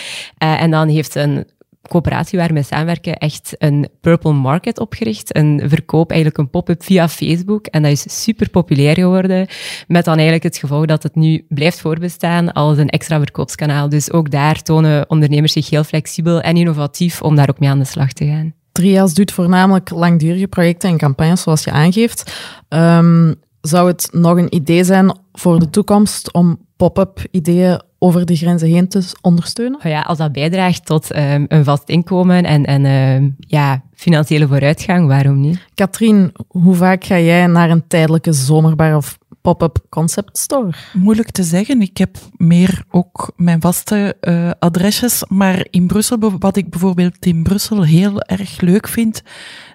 [0.43, 1.45] Uh, en dan heeft een
[1.87, 5.35] coöperatie waar we samenwerken echt een Purple Market opgericht.
[5.35, 7.65] Een verkoop, eigenlijk een pop-up via Facebook.
[7.65, 9.47] En dat is super populair geworden.
[9.87, 13.89] Met dan eigenlijk het gevolg dat het nu blijft voorbestaan als een extra verkoopskanaal.
[13.89, 17.79] Dus ook daar tonen ondernemers zich heel flexibel en innovatief om daar ook mee aan
[17.79, 18.53] de slag te gaan.
[18.71, 22.33] Trias doet voornamelijk langdurige projecten en campagnes, zoals je aangeeft.
[22.69, 23.35] Um,
[23.67, 28.67] zou het nog een idee zijn voor de toekomst om pop-up ideeën over de grenzen
[28.67, 29.79] heen te ondersteunen?
[29.79, 34.47] Oh ja, als dat bijdraagt tot um, een vast inkomen en, en um, ja, financiële
[34.47, 35.67] vooruitgang, waarom niet?
[35.73, 40.73] Katrien, hoe vaak ga jij naar een tijdelijke zomerbar of pop-up concept store?
[40.93, 41.81] Moeilijk te zeggen.
[41.81, 45.23] Ik heb meer ook mijn vaste uh, adresjes.
[45.29, 49.21] Maar in Brussel, wat ik bijvoorbeeld in Brussel heel erg leuk vind,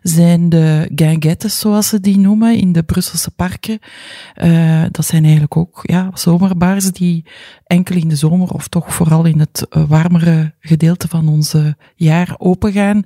[0.03, 3.79] zijn de guinguettes, zoals ze die noemen, in de Brusselse parken.
[4.43, 7.25] Uh, dat zijn eigenlijk ook ja, zomerbars die
[7.67, 12.35] enkel in de zomer of toch vooral in het uh, warmere gedeelte van onze jaar
[12.39, 13.03] open gaan.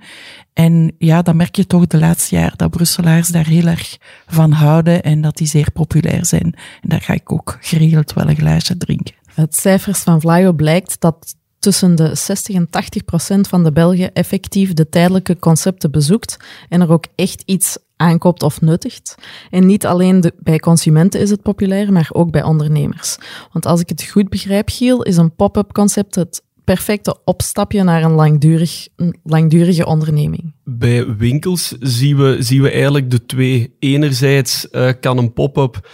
[0.53, 4.53] En ja, dan merk je toch de laatste jaar dat Brusselaars daar heel erg van
[4.53, 6.55] houden en dat die zeer populair zijn.
[6.83, 9.15] En daar ga ik ook geregeld wel een glaasje drinken.
[9.35, 14.13] Het cijfers van Vlaio blijkt dat tussen de 60 en 80 procent van de Belgen
[14.13, 16.37] effectief de tijdelijke concepten bezoekt
[16.69, 19.15] en er ook echt iets aankoopt of nuttigt.
[19.51, 23.17] En niet alleen bij consumenten is het populair, maar ook bij ondernemers.
[23.53, 28.03] Want als ik het goed begrijp, Giel, is een pop-up concept het perfecte opstapje naar
[28.03, 30.53] een, langdurig, een langdurige onderneming?
[30.65, 33.77] Bij winkels zien we, zien we eigenlijk de twee.
[33.79, 35.89] Enerzijds uh, kan een pop-up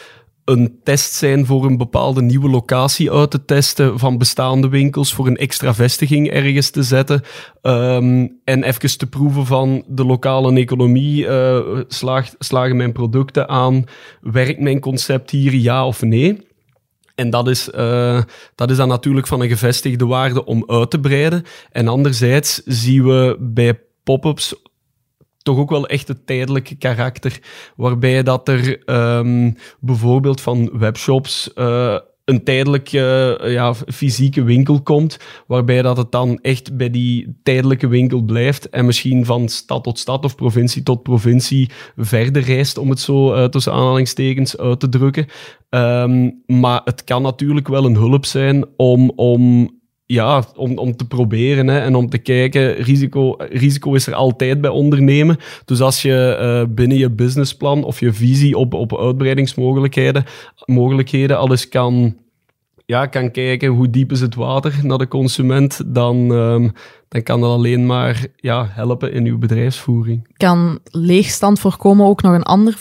[0.49, 5.27] een test zijn voor een bepaalde nieuwe locatie uit te testen van bestaande winkels, voor
[5.27, 7.23] een extra vestiging ergens te zetten
[7.63, 11.25] um, en even te proeven van de lokale economie.
[11.25, 11.59] Uh,
[11.89, 13.85] slaagt, slagen mijn producten aan?
[14.21, 16.47] Werkt mijn concept hier, ja of nee?
[17.15, 18.23] En dat is, uh,
[18.55, 21.45] dat is dan natuurlijk van een gevestigde waarde om uit te breiden.
[21.73, 24.55] En anderzijds zien we bij pop-ups
[25.49, 27.41] toch ook wel echt het tijdelijke karakter,
[27.77, 28.83] waarbij dat er
[29.19, 36.13] um, bijvoorbeeld van webshops uh, een tijdelijke uh, ja, fysieke winkel komt, waarbij dat het
[36.13, 40.83] dan echt bij die tijdelijke winkel blijft en misschien van stad tot stad of provincie
[40.83, 45.27] tot provincie verder reist, om het zo uh, tussen aanhalingstekens uit te drukken.
[45.71, 49.71] Um, maar het kan natuurlijk wel een hulp zijn om, om
[50.11, 52.75] ja, om, om te proberen hè, en om te kijken.
[52.75, 55.37] Risico, risico is er altijd bij ondernemen.
[55.65, 60.25] Dus als je uh, binnen je businessplan of je visie op, op uitbreidingsmogelijkheden
[60.65, 62.17] mogelijkheden alles kan
[62.89, 66.73] ja, kan kijken hoe diep is het water naar de consument, dan, um,
[67.09, 70.29] dan kan dat alleen maar ja, helpen in uw bedrijfsvoering.
[70.37, 72.79] Kan leegstand voorkomen ook nog een ander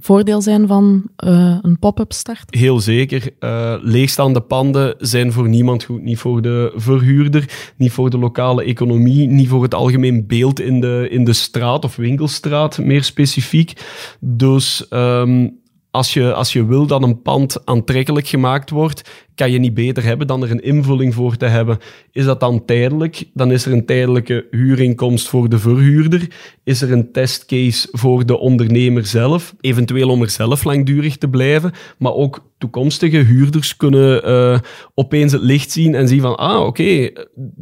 [0.00, 2.44] voordeel zijn van uh, een pop-up start?
[2.54, 3.30] Heel zeker.
[3.40, 6.02] Uh, leegstaande panden zijn voor niemand goed.
[6.02, 10.80] Niet voor de verhuurder, niet voor de lokale economie, niet voor het algemeen beeld in
[10.80, 13.72] de, in de straat of winkelstraat, meer specifiek.
[14.20, 15.62] Dus um,
[15.94, 20.04] als je, als je wil dat een pand aantrekkelijk gemaakt wordt, kan je niet beter
[20.04, 21.78] hebben dan er een invulling voor te hebben.
[22.12, 23.24] Is dat dan tijdelijk?
[23.34, 26.28] Dan is er een tijdelijke huurinkomst voor de verhuurder.
[26.64, 31.72] Is er een testcase voor de ondernemer zelf, eventueel om er zelf langdurig te blijven.
[31.98, 34.58] Maar ook toekomstige huurders kunnen uh,
[34.94, 37.10] opeens het licht zien en zien van, ah, oké,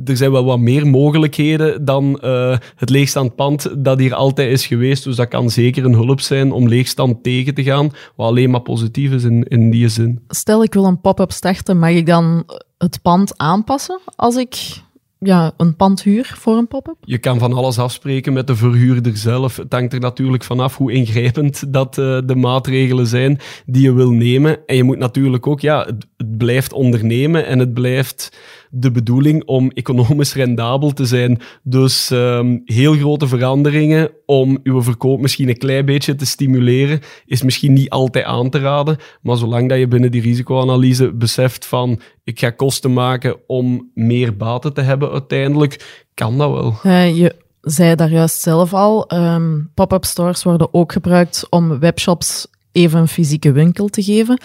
[0.05, 4.67] er zijn wel wat meer mogelijkheden dan uh, het leegstaand pand dat hier altijd is
[4.67, 5.05] geweest.
[5.05, 8.61] Dus dat kan zeker een hulp zijn om leegstand tegen te gaan, wat alleen maar
[8.61, 10.21] positief is in, in die zin.
[10.29, 12.45] Stel, ik wil een pop-up starten mag ik dan
[12.79, 14.83] het pand aanpassen als ik
[15.19, 16.97] ja, een pand huur voor een pop-up?
[17.01, 19.57] Je kan van alles afspreken met de verhuurder zelf.
[19.57, 24.11] Het hangt er natuurlijk vanaf hoe ingrijpend dat uh, de maatregelen zijn die je wil
[24.11, 24.67] nemen.
[24.67, 28.37] En je moet natuurlijk ook, ja, het blijft ondernemen en het blijft
[28.75, 31.41] de bedoeling om economisch rendabel te zijn.
[31.63, 37.43] Dus um, heel grote veranderingen om uw verkoop misschien een klein beetje te stimuleren, is
[37.43, 38.97] misschien niet altijd aan te raden.
[39.23, 44.37] Maar zolang dat je binnen die risicoanalyse beseft van ik ga kosten maken om meer
[44.37, 46.75] baten te hebben uiteindelijk, kan dat wel.
[46.83, 52.47] Uh, je zei daar juist zelf al, um, pop-up stores worden ook gebruikt om webshops
[52.73, 54.41] even een fysieke winkel te geven.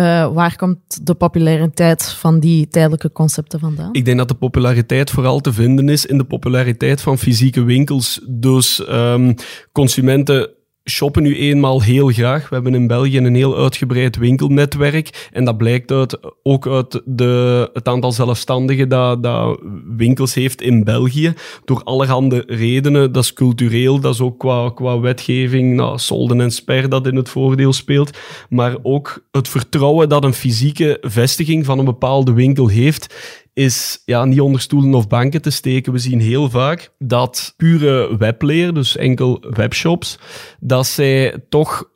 [0.00, 3.88] Uh, waar komt de populariteit van die tijdelijke concepten vandaan?
[3.92, 8.20] Ik denk dat de populariteit vooral te vinden is in de populariteit van fysieke winkels.
[8.28, 9.34] Dus um,
[9.72, 10.50] consumenten
[10.84, 12.48] shoppen nu eenmaal heel graag.
[12.48, 15.28] We hebben in België een heel uitgebreid winkelnetwerk.
[15.32, 19.60] En dat blijkt uit, ook uit de, het aantal zelfstandigen dat, dat
[19.96, 21.34] winkels heeft in België.
[21.64, 23.12] Door allerhande redenen.
[23.12, 27.16] Dat is cultureel, dat is ook qua, qua wetgeving, nou, solden en sper dat in
[27.16, 28.18] het voordeel speelt.
[28.48, 33.14] Maar ook het vertrouwen dat een fysieke vestiging van een bepaalde winkel heeft
[33.60, 35.92] is ja, niet onder stoelen of banken te steken.
[35.92, 40.18] We zien heel vaak dat pure webplayer, dus enkel webshops,
[40.60, 41.88] dat zij toch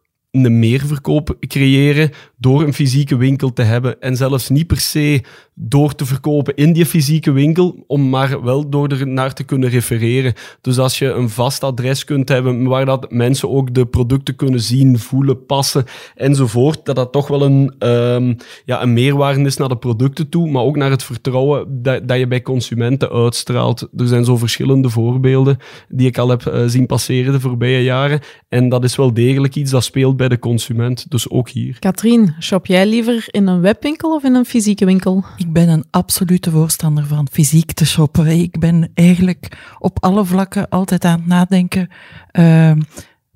[0.43, 4.01] een meerverkoop creëren door een fysieke winkel te hebben.
[4.01, 5.23] En zelfs niet per se
[5.55, 9.69] door te verkopen in die fysieke winkel, om maar wel door er naar te kunnen
[9.69, 10.33] refereren.
[10.61, 14.61] Dus als je een vast adres kunt hebben waar dat mensen ook de producten kunnen
[14.61, 19.69] zien, voelen, passen enzovoort, dat dat toch wel een, um, ja, een meerwaarde is naar
[19.69, 23.89] de producten toe, maar ook naar het vertrouwen dat, dat je bij consumenten uitstraalt.
[23.97, 28.21] Er zijn zo verschillende voorbeelden die ik al heb uh, zien passeren de voorbije jaren.
[28.49, 31.79] En dat is wel degelijk iets dat speelt bij de consument, dus ook hier.
[31.79, 35.25] Katrien, shop jij liever in een webwinkel of in een fysieke winkel?
[35.37, 38.27] Ik ben een absolute voorstander van fysiek te shoppen.
[38.27, 41.89] Ik ben eigenlijk op alle vlakken altijd aan het nadenken.
[42.33, 42.73] Uh,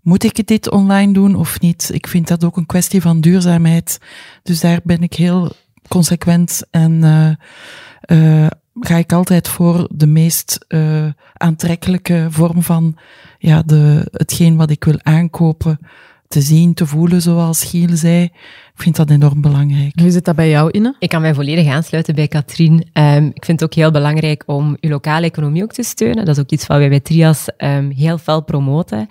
[0.02, 1.90] moet ik dit online doen of niet?
[1.92, 3.98] Ik vind dat ook een kwestie van duurzaamheid.
[4.42, 5.52] Dus daar ben ik heel
[5.88, 7.30] consequent en uh,
[8.18, 8.46] uh,
[8.80, 12.96] ga ik altijd voor de meest uh, aantrekkelijke vorm van
[13.38, 15.78] ja, de, hetgeen wat ik wil aankopen
[16.28, 18.22] te zien, te voelen, zoals Giel zei.
[18.74, 20.00] Ik vind dat enorm belangrijk.
[20.00, 20.94] Hoe zit dat bij jou, Inne?
[20.98, 22.86] Ik kan mij volledig aansluiten bij Katrien.
[22.92, 26.24] Um, ik vind het ook heel belangrijk om je lokale economie ook te steunen.
[26.24, 29.08] Dat is ook iets wat wij bij Trias um, heel fel promoten.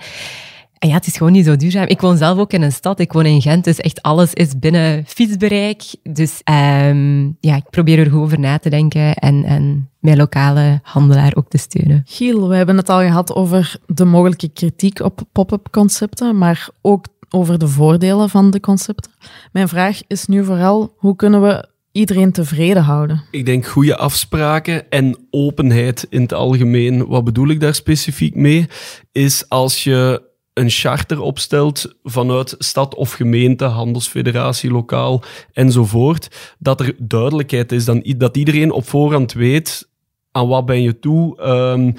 [0.80, 1.88] En ja, het is gewoon niet zo duurzaam.
[1.88, 3.00] Ik woon zelf ook in een stad.
[3.00, 5.84] Ik woon in Gent, dus echt alles is binnen fietsbereik.
[6.04, 10.80] Dus um, ja, ik probeer er goed over na te denken en, en mijn lokale
[10.84, 12.02] handelaar ook te steunen.
[12.06, 17.06] Giel, we hebben het al gehad over de mogelijke kritiek op pop-up concepten, maar ook
[17.30, 19.12] over de voordelen van de concepten.
[19.52, 23.24] Mijn vraag is nu vooral, hoe kunnen we iedereen tevreden houden?
[23.32, 27.08] Ik denk goede afspraken en openheid in het algemeen.
[27.08, 28.68] Wat bedoel ik daar specifiek mee?
[29.12, 30.26] Is als je
[30.58, 38.04] een charter opstelt vanuit stad of gemeente, handelsfederatie, lokaal enzovoort, dat er duidelijkheid is, dan,
[38.18, 39.90] dat iedereen op voorhand weet
[40.32, 41.42] aan wat ben je toe.
[41.42, 41.94] Um,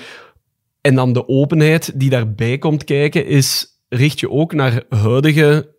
[0.81, 5.77] en dan de openheid die daarbij komt kijken is, richt je ook naar huidige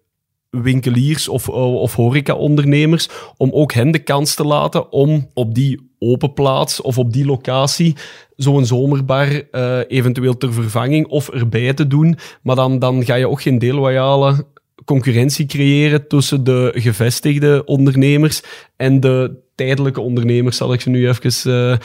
[0.50, 6.34] winkeliers of, of horeca-ondernemers, om ook hen de kans te laten om op die open
[6.34, 7.96] plaats of op die locatie
[8.36, 12.18] zo'n zomerbar uh, eventueel ter vervanging of erbij te doen.
[12.42, 14.46] Maar dan, dan ga je ook geen deelloyale
[14.86, 18.42] concurrentie creëren tussen de gevestigde ondernemers
[18.76, 21.80] en de tijdelijke ondernemers, zal ik ze nu even,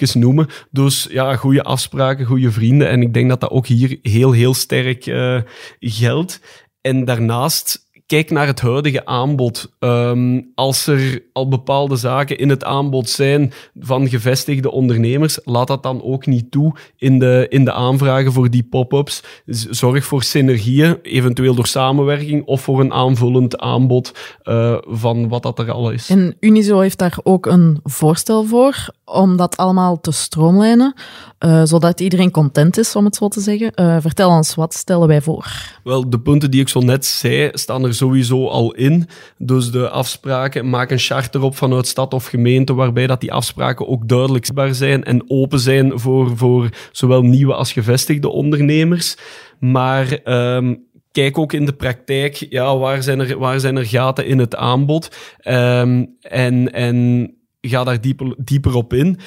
[0.00, 0.46] uh, noemen.
[0.70, 2.88] Dus ja, goede afspraken, goede vrienden.
[2.88, 5.04] En ik denk dat dat ook hier heel, heel sterk
[5.80, 6.40] geldt.
[6.80, 9.72] En daarnaast kijk naar het huidige aanbod.
[9.78, 15.82] Um, als er al bepaalde zaken in het aanbod zijn van gevestigde ondernemers, laat dat
[15.82, 19.22] dan ook niet toe in de, in de aanvragen voor die pop-ups.
[19.70, 25.58] Zorg voor synergieën, eventueel door samenwerking of voor een aanvullend aanbod uh, van wat dat
[25.58, 26.08] er al is.
[26.08, 30.94] En Unizo heeft daar ook een voorstel voor om dat allemaal te stroomlijnen,
[31.44, 33.72] uh, zodat iedereen content is, om het zo te zeggen.
[33.74, 35.46] Uh, vertel ons, wat stellen wij voor?
[35.84, 39.08] Wel, de punten die ik zo net zei, staan er sowieso al in.
[39.38, 43.88] Dus de afspraken, maak een charter op vanuit stad of gemeente, waarbij dat die afspraken
[43.88, 49.16] ook duidelijk zichtbaar zijn en open zijn voor, voor zowel nieuwe als gevestigde ondernemers.
[49.58, 54.26] Maar um, kijk ook in de praktijk, ja, waar zijn er, waar zijn er gaten
[54.26, 55.16] in het aanbod?
[55.44, 59.18] Um, en, en ga daar dieper, dieper op in.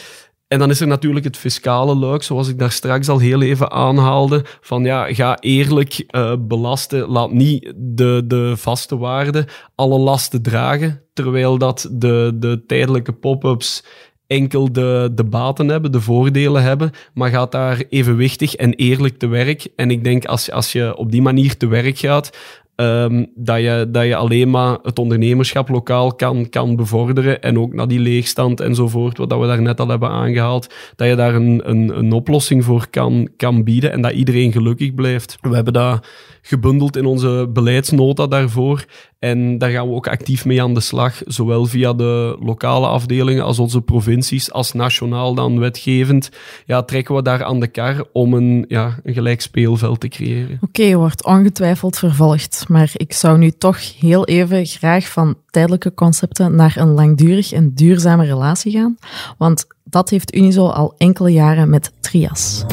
[0.47, 3.71] En dan is er natuurlijk het fiscale luik, zoals ik daar straks al heel even
[3.71, 4.41] aanhaalde.
[4.61, 7.07] Van ja, ga eerlijk uh, belasten.
[7.07, 11.01] Laat niet de, de vaste waarde alle lasten dragen.
[11.13, 13.83] Terwijl dat de, de tijdelijke pop-ups
[14.27, 19.27] enkel de, de baten hebben, de voordelen hebben, maar gaat daar evenwichtig en eerlijk te
[19.27, 19.67] werk.
[19.75, 22.37] En ik denk als, als je op die manier te werk gaat,
[22.75, 27.73] Um, dat, je, dat je alleen maar het ondernemerschap lokaal kan, kan bevorderen en ook
[27.73, 31.61] naar die leegstand enzovoort, wat we daar net al hebben aangehaald, dat je daar een,
[31.69, 35.37] een, een oplossing voor kan, kan bieden en dat iedereen gelukkig blijft.
[35.41, 36.07] We hebben dat
[36.41, 38.85] gebundeld in onze beleidsnota daarvoor.
[39.23, 43.43] En daar gaan we ook actief mee aan de slag, zowel via de lokale afdelingen
[43.43, 46.29] als onze provincies, als nationaal dan wetgevend.
[46.65, 50.59] Ja, trekken we daar aan de kar om een, ja, een gelijk speelveld te creëren.
[50.61, 52.65] Oké, okay, wordt ongetwijfeld vervolgd.
[52.67, 57.73] Maar ik zou nu toch heel even graag van tijdelijke concepten naar een langdurig en
[57.73, 58.97] duurzame relatie gaan.
[59.37, 62.65] Want dat heeft Unizo al enkele jaren met Trias.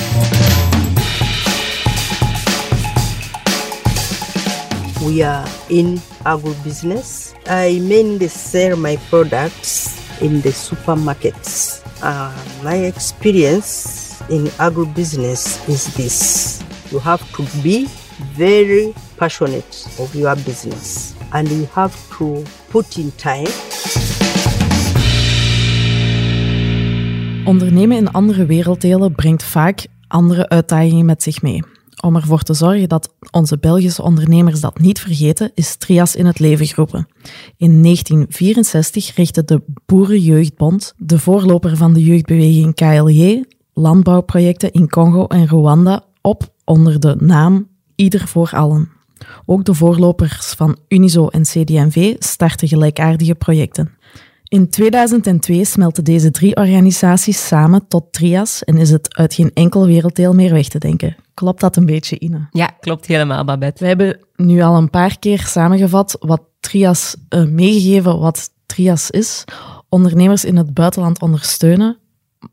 [5.00, 7.34] We are in agribusiness.
[7.46, 11.82] I mainly sell my products in the supermarkets.
[12.02, 12.32] Uh,
[12.62, 17.88] my experience in agribusiness is this you have to be
[18.34, 23.48] very passionate of your business and you have to put in time.
[27.44, 31.62] Ondernemen in andere werelddelen brengt vaak andere uitdagingen met zich mee.
[32.02, 36.38] Om ervoor te zorgen dat onze Belgische ondernemers dat niet vergeten, is Trias in het
[36.38, 37.08] leven geroepen.
[37.56, 45.46] In 1964 richtte de Boerenjeugdbond, de voorloper van de jeugdbeweging KLJ, landbouwprojecten in Congo en
[45.46, 48.88] Rwanda op onder de naam Ieder voor Allen.
[49.46, 53.98] Ook de voorlopers van Unizo en CDMV starten gelijkaardige projecten.
[54.44, 59.86] In 2002 smelten deze drie organisaties samen tot Trias en is het uit geen enkel
[59.86, 61.16] werelddeel meer weg te denken.
[61.40, 62.48] Klopt dat een beetje, Ine?
[62.50, 63.82] Ja, klopt helemaal, Babette.
[63.82, 69.44] We hebben nu al een paar keer samengevat wat Trias uh, meegegeven, wat Trias is.
[69.88, 71.98] Ondernemers in het buitenland ondersteunen,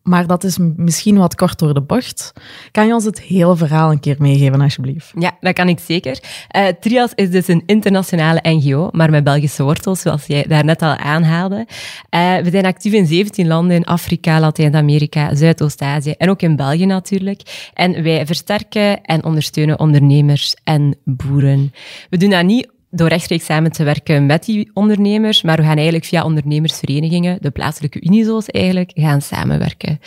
[0.03, 2.33] maar dat is misschien wat kort door de bocht.
[2.71, 5.11] Kan je ons het hele verhaal een keer meegeven, alsjeblieft?
[5.19, 6.19] Ja, dat kan ik zeker.
[6.55, 10.95] Uh, Trias is dus een internationale NGO, maar met Belgische wortels, zoals jij daarnet al
[10.95, 11.55] aanhaalde.
[11.55, 16.85] Uh, we zijn actief in 17 landen in Afrika, Latijns-Amerika, Zuidoost-Azië en ook in België
[16.85, 17.69] natuurlijk.
[17.73, 21.73] En wij versterken en ondersteunen ondernemers en boeren.
[22.09, 25.75] We doen dat niet door rechtstreeks samen te werken met die ondernemers, maar we gaan
[25.75, 29.99] eigenlijk via ondernemersverenigingen, de plaatselijke unizo's eigenlijk, gaan samenwerken.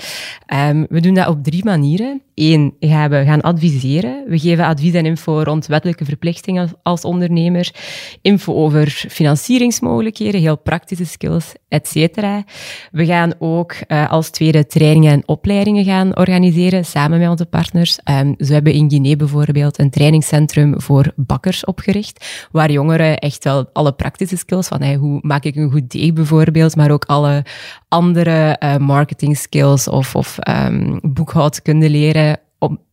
[0.54, 2.22] Um, we doen dat op drie manieren.
[2.34, 4.24] Eén, we gaan adviseren.
[4.28, 7.70] We geven advies en info rond wettelijke verplichtingen als ondernemer,
[8.22, 11.94] info over financieringsmogelijkheden, heel praktische skills, etc.
[12.90, 17.98] We gaan ook uh, als tweede trainingen en opleidingen gaan organiseren, samen met onze partners.
[18.10, 23.44] Um, zo hebben we in Guinea bijvoorbeeld een trainingscentrum voor bakkers opgericht, waar jongeren echt
[23.44, 27.04] wel alle praktische skills van hey, hoe maak ik een goed deeg bijvoorbeeld, maar ook
[27.04, 27.44] alle
[27.88, 32.38] andere uh, marketing skills of, of um, boekhoudkunde leren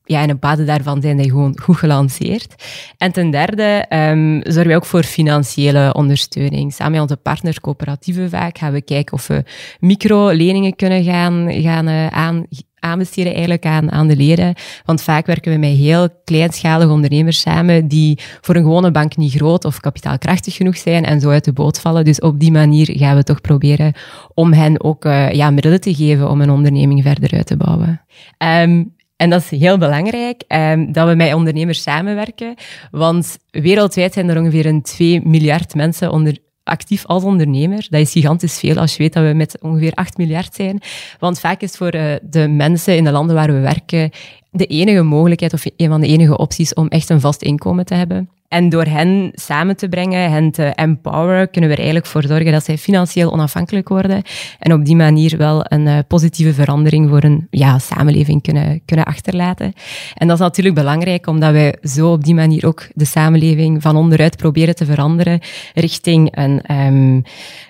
[0.07, 2.55] ja, en op basis daarvan zijn die gewoon goed gelanceerd.
[2.97, 6.73] En ten derde um, zorgen wij ook voor financiële ondersteuning.
[6.73, 9.43] Samen met onze partners, coöperatieven vaak, gaan we kijken of we
[9.79, 12.45] microleningen kunnen gaan, gaan uh, aan,
[12.79, 14.53] aanbesteden eigenlijk aan, aan de leden.
[14.85, 19.33] Want vaak werken we met heel kleinschalige ondernemers samen die voor een gewone bank niet
[19.33, 22.05] groot of kapitaalkrachtig genoeg zijn en zo uit de boot vallen.
[22.05, 23.93] Dus op die manier gaan we toch proberen
[24.33, 28.01] om hen ook uh, ja, middelen te geven om een onderneming verder uit te bouwen.
[28.37, 32.55] Um, en dat is heel belangrijk, um, dat we met ondernemers samenwerken.
[32.91, 36.37] Want wereldwijd zijn er ongeveer een 2 miljard mensen onder,
[36.67, 37.87] actief als ondernemer.
[37.89, 40.81] Dat is gigantisch veel als je weet dat we met ongeveer 8 miljard zijn.
[41.19, 44.11] Want vaak is voor uh, de mensen in de landen waar we werken
[44.51, 47.93] de enige mogelijkheid of een van de enige opties om echt een vast inkomen te
[47.93, 48.29] hebben.
[48.47, 52.51] En door hen samen te brengen, hen te empoweren, kunnen we er eigenlijk voor zorgen
[52.51, 54.21] dat zij financieel onafhankelijk worden.
[54.59, 59.05] En op die manier wel een uh, positieve verandering voor een ja, samenleving kunnen, kunnen
[59.05, 59.73] achterlaten.
[60.13, 63.95] En dat is natuurlijk belangrijk, omdat wij zo op die manier ook de samenleving van
[63.95, 65.39] onderuit proberen te veranderen
[65.73, 67.23] richting een um,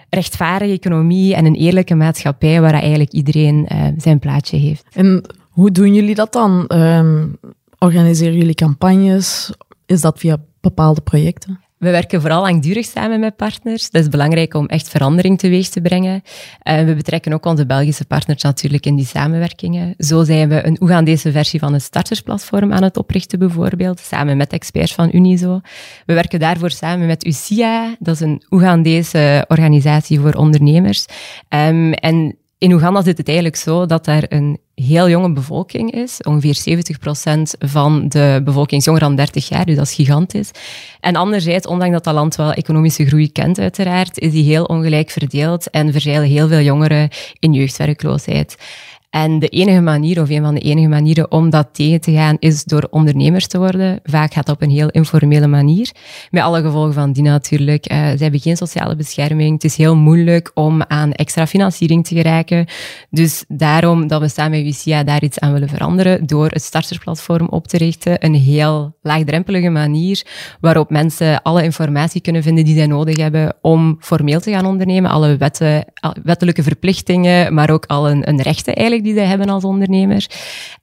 [0.10, 4.86] rechtvaardige economie en een eerlijke maatschappij waar eigenlijk iedereen uh, zijn plaatje heeft.
[4.94, 6.70] En hoe doen jullie dat dan?
[6.74, 7.38] Um,
[7.80, 9.52] organiseren jullie campagnes?
[9.88, 11.60] Is dat via bepaalde projecten?
[11.78, 13.90] We werken vooral langdurig samen met partners.
[13.90, 16.22] Dat is belangrijk om echt verandering teweeg te brengen.
[16.62, 19.94] En we betrekken ook onze Belgische partners natuurlijk in die samenwerkingen.
[19.98, 24.54] Zo zijn we een Oegandese versie van een startersplatform aan het oprichten bijvoorbeeld, samen met
[24.54, 25.62] experts van Unizo.
[26.06, 31.06] We werken daarvoor samen met UCIA, dat is een Oegandese organisatie voor ondernemers.
[31.50, 36.22] Um, en in Oeganda zit het eigenlijk zo dat daar een heel jonge bevolking is.
[36.22, 40.52] Ongeveer 70% van de bevolking is jonger dan 30 jaar, dus dat is gigantisch.
[41.00, 45.10] En anderzijds, ondanks dat dat land wel economische groei kent uiteraard, is die heel ongelijk
[45.10, 48.56] verdeeld en verzeilen heel veel jongeren in jeugdwerkloosheid.
[49.10, 52.36] En de enige manier, of een van de enige manieren om dat tegen te gaan,
[52.40, 54.00] is door ondernemers te worden.
[54.04, 55.92] Vaak gaat dat op een heel informele manier.
[56.32, 57.92] Met alle gevolgen van die natuurlijk.
[57.92, 59.54] Uh, ze hebben geen sociale bescherming.
[59.54, 62.66] Het is heel moeilijk om aan extra financiering te geraken.
[63.10, 66.26] Dus daarom dat we samen met WCA daar iets aan willen veranderen.
[66.26, 68.26] Door het startersplatform op te richten.
[68.26, 70.26] Een heel laagdrempelige manier
[70.60, 75.12] waarop mensen alle informatie kunnen vinden die zij nodig hebben om formeel te gaan ondernemen.
[75.12, 75.86] Alle wetten,
[76.24, 80.26] wettelijke verplichtingen, maar ook al een, een rechten eigenlijk die zij hebben als ondernemer.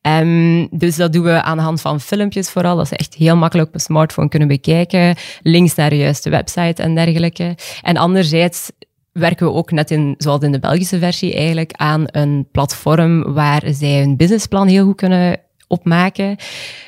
[0.02, 3.36] Um, dus dat doen we aan de hand van filmpjes vooral, dat ze echt heel
[3.36, 7.56] makkelijk op een smartphone kunnen bekijken, links naar de juiste website en dergelijke.
[7.82, 8.70] En anderzijds
[9.12, 13.62] werken we ook net in, zoals in de Belgische versie eigenlijk, aan een platform waar
[13.66, 16.36] zij hun businessplan heel goed kunnen opmaken.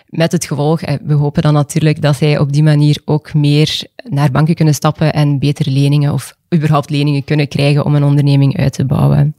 [0.07, 3.87] Met het gevolg, eh, we hopen dan natuurlijk dat zij op die manier ook meer
[4.05, 8.59] naar banken kunnen stappen en betere leningen of überhaupt leningen kunnen krijgen om een onderneming
[8.59, 9.37] uit te bouwen.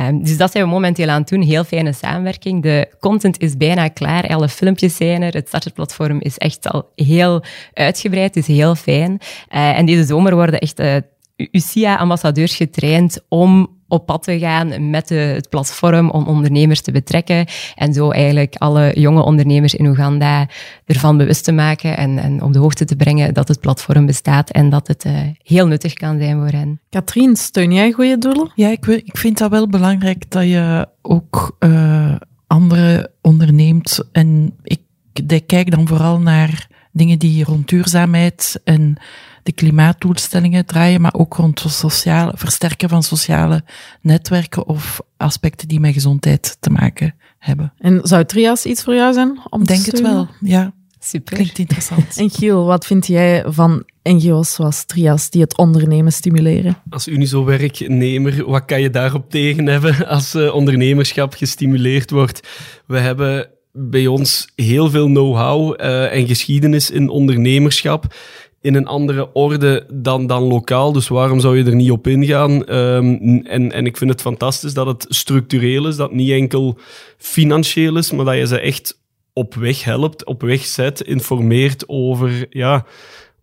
[0.00, 1.42] Um, dus dat zijn we momenteel aan het doen.
[1.42, 2.62] Heel fijne samenwerking.
[2.62, 4.28] De content is bijna klaar.
[4.28, 5.32] Alle filmpjes zijn er.
[5.32, 7.42] Het starterplatform is echt al heel
[7.74, 8.34] uitgebreid.
[8.34, 9.10] Het is heel fijn.
[9.10, 10.96] Uh, en deze zomer worden echt uh,
[11.36, 17.46] UCIA-ambassadeurs getraind om op pad te gaan met de, het platform om ondernemers te betrekken
[17.74, 20.48] en zo eigenlijk alle jonge ondernemers in Oeganda
[20.86, 24.50] ervan bewust te maken en, en op de hoogte te brengen dat het platform bestaat
[24.50, 25.12] en dat het uh,
[25.42, 26.80] heel nuttig kan zijn voor hen.
[26.88, 28.52] Katrien, steun jij goede doelen?
[28.54, 32.14] Ja, ik, ik vind dat wel belangrijk dat je ook uh,
[32.46, 34.80] anderen onderneemt en ik,
[35.26, 38.96] ik kijk dan vooral naar dingen die rond duurzaamheid en
[39.42, 43.64] de klimaatdoelstellingen draaien, maar ook rond het sociale, versterken van sociale
[44.00, 47.72] netwerken of aspecten die met gezondheid te maken hebben.
[47.78, 49.40] En zou Trias iets voor jou zijn?
[49.50, 50.72] Om Denk het wel, ja.
[51.04, 51.34] Super.
[51.34, 52.16] Klinkt interessant.
[52.18, 56.76] en Giel, wat vind jij van NGO's zoals Trias die het ondernemen stimuleren?
[56.90, 62.48] Als Unizo-werknemer, wat kan je daarop tegen hebben als uh, ondernemerschap gestimuleerd wordt?
[62.86, 68.14] We hebben bij ons heel veel know-how uh, en geschiedenis in ondernemerschap
[68.62, 70.92] in een andere orde dan, dan lokaal.
[70.92, 72.74] Dus waarom zou je er niet op ingaan?
[72.74, 76.78] Um, en, en ik vind het fantastisch dat het structureel is, dat het niet enkel
[77.16, 79.00] financieel is, maar dat je ze echt
[79.32, 82.86] op weg helpt, op weg zet, informeert over, ja,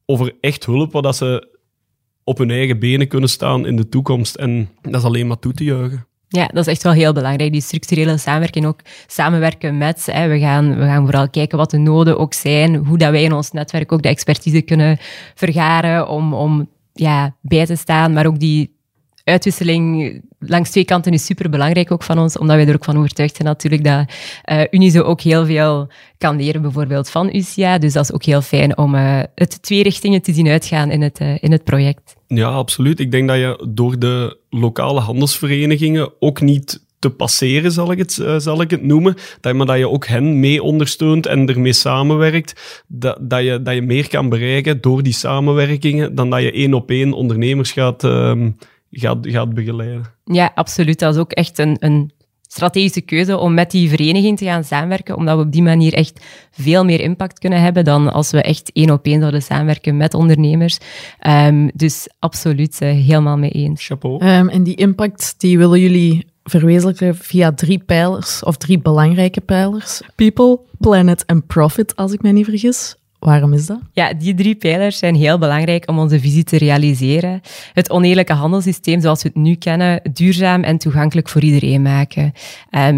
[0.05, 1.57] over echt hulp, wat dat ze
[2.23, 4.35] op hun eigen benen kunnen staan in de toekomst.
[4.35, 6.08] En dat is alleen maar toe te juichen.
[6.31, 8.65] Ja, dat is echt wel heel belangrijk, die structurele samenwerking.
[8.65, 12.75] Ook samenwerken met, hè, we, gaan, we gaan vooral kijken wat de noden ook zijn,
[12.75, 14.97] hoe dat wij in ons netwerk ook de expertise kunnen
[15.35, 18.77] vergaren om, om ja, bij te staan, maar ook die
[19.23, 22.97] uitwisseling langs twee kanten is super belangrijk ook van ons, omdat wij er ook van
[22.97, 24.11] overtuigd zijn natuurlijk dat
[24.51, 27.77] uh, Unizo ook heel veel kan leren, bijvoorbeeld van UCIA.
[27.77, 31.01] Dus dat is ook heel fijn om uh, het twee richtingen te zien uitgaan in
[31.01, 32.15] het, uh, in het project.
[32.35, 32.99] Ja, absoluut.
[32.99, 38.19] Ik denk dat je door de lokale handelsverenigingen ook niet te passeren, zal ik het,
[38.19, 39.15] eh, zal ik het noemen.
[39.41, 42.83] Dat, maar dat je ook hen mee ondersteunt en ermee samenwerkt.
[42.87, 46.73] Dat, dat, je, dat je meer kan bereiken door die samenwerkingen dan dat je één
[46.73, 48.51] op één ondernemers gaat, ehm,
[48.91, 50.03] gaat, gaat begeleiden.
[50.25, 50.99] Ja, absoluut.
[50.99, 52.11] Dat is ook echt een, een
[52.51, 56.25] strategische keuze om met die vereniging te gaan samenwerken, omdat we op die manier echt
[56.51, 60.13] veel meer impact kunnen hebben dan als we echt één op één zouden samenwerken met
[60.13, 60.77] ondernemers.
[61.19, 63.85] Ehm, dus absoluut, eh, helemaal mee eens.
[63.85, 64.19] Chapeau.
[64.19, 70.01] Ehm, en die impact die willen jullie verwezenlijken via drie pijlers, of drie belangrijke pijlers.
[70.15, 72.95] People, planet en profit, als ik mij niet vergis.
[73.19, 73.79] Waarom is dat?
[73.91, 77.41] Ja, die drie pijlers zijn heel belangrijk om onze visie te realiseren.
[77.73, 82.33] Het oneerlijke handelssysteem zoals we het nu kennen, duurzaam en toegankelijk voor iedereen maken.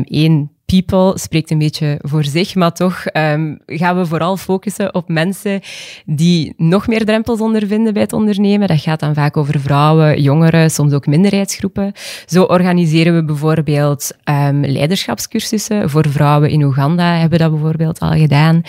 [0.04, 5.08] Eén, people spreekt een beetje voor zich, maar toch um, gaan we vooral focussen op
[5.08, 5.62] mensen
[6.06, 8.68] die nog meer drempels ondervinden bij het ondernemen.
[8.68, 11.92] Dat gaat dan vaak over vrouwen, jongeren, soms ook minderheidsgroepen.
[12.26, 18.12] Zo organiseren we bijvoorbeeld um, leiderschapscursussen voor vrouwen in Oeganda, hebben we dat bijvoorbeeld al
[18.12, 18.62] gedaan.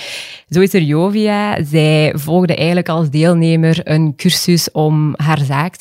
[0.48, 1.64] Zo is er Jovia.
[1.64, 5.74] Zij volgde eigenlijk als deelnemer een cursus om haar zaak,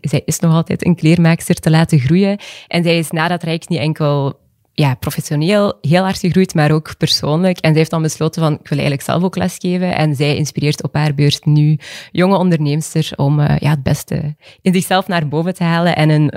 [0.00, 2.38] zij, is nog altijd een kleermaakster, te laten groeien.
[2.68, 4.46] En zij is na dat traject niet enkel
[4.78, 7.58] ja, professioneel heel hard gegroeid, maar ook persoonlijk.
[7.58, 9.94] En zij heeft dan besloten van, ik wil eigenlijk zelf ook lesgeven.
[9.94, 11.78] En zij inspireert op haar beurt nu
[12.12, 16.32] jonge onderneemster om uh, ja, het beste in zichzelf naar boven te halen en een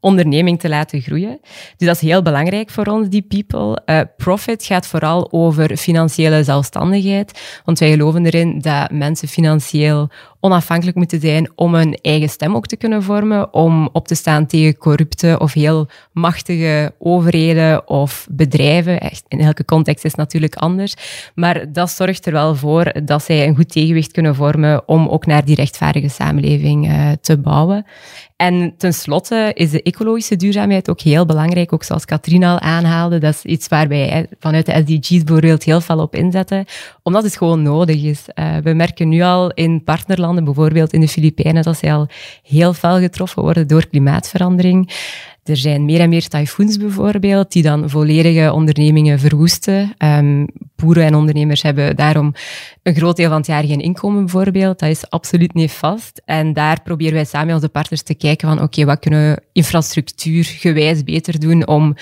[0.00, 1.38] onderneming te laten groeien.
[1.76, 3.82] Dus dat is heel belangrijk voor ons, die people.
[3.86, 10.10] Uh, profit gaat vooral over financiële zelfstandigheid, want wij geloven erin dat mensen financieel
[10.40, 14.46] onafhankelijk moeten zijn om een eigen stem ook te kunnen vormen, om op te staan
[14.46, 19.00] tegen corrupte of heel machtige overheden of bedrijven.
[19.00, 20.94] Echt, in elke context is natuurlijk anders,
[21.34, 25.26] maar dat zorgt er wel voor dat zij een goed tegenwicht kunnen vormen om ook
[25.26, 27.86] naar die rechtvaardige samenleving uh, te bouwen.
[28.38, 33.18] En tenslotte is de ecologische duurzaamheid ook heel belangrijk, ook zoals Katrien al aanhaalde.
[33.18, 36.64] Dat is iets waar wij vanuit de SDG's bijvoorbeeld heel veel op inzetten,
[37.02, 38.24] omdat het gewoon nodig is.
[38.34, 42.08] Uh, we merken nu al in partnerlanden, bijvoorbeeld in de Filipijnen, dat zij al
[42.42, 44.90] heel fel getroffen worden door klimaatverandering.
[45.44, 49.94] Er zijn meer en meer tyfoons bijvoorbeeld, die dan volledige ondernemingen verwoesten.
[49.98, 52.34] Um, boeren en ondernemers hebben daarom
[52.82, 54.78] een groot deel van het jaar geen inkomen bijvoorbeeld.
[54.78, 56.22] Dat is absoluut niet vast.
[56.24, 59.42] En daar proberen wij samen met onze partners te kijken van oké, wat kunnen we
[59.52, 61.96] infrastructuurgewijs beter doen om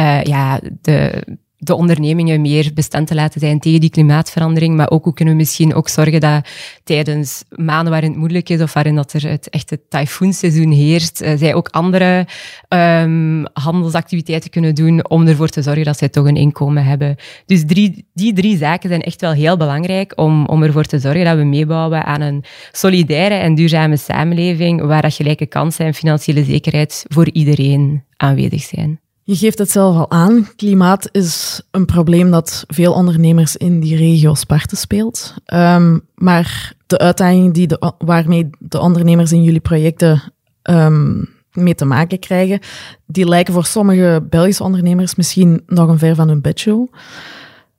[0.00, 1.24] uh, ja, de
[1.62, 4.76] de ondernemingen meer bestand te laten zijn tegen die klimaatverandering.
[4.76, 6.48] Maar ook hoe kunnen we misschien ook zorgen dat
[6.84, 11.32] tijdens maanden waarin het moeilijk is of waarin dat er het echte tyfoonseizoen heerst, uh,
[11.36, 12.26] zij ook andere
[12.68, 17.16] um, handelsactiviteiten kunnen doen om ervoor te zorgen dat zij toch een inkomen hebben.
[17.46, 21.24] Dus drie, die drie zaken zijn echt wel heel belangrijk om, om ervoor te zorgen
[21.24, 26.44] dat we meebouwen aan een solidaire en duurzame samenleving waar dat gelijke kansen en financiële
[26.44, 29.00] zekerheid voor iedereen aanwezig zijn.
[29.30, 30.48] Je geeft het zelf al aan.
[30.56, 35.34] Klimaat is een probleem dat veel ondernemers in die regio Sparta speelt.
[35.54, 40.22] Um, maar de uitdagingen die de, waarmee de ondernemers in jullie projecten
[40.62, 42.60] um, mee te maken krijgen,
[43.06, 46.86] die lijken voor sommige Belgische ondernemers misschien nog een ver van hun bedshow.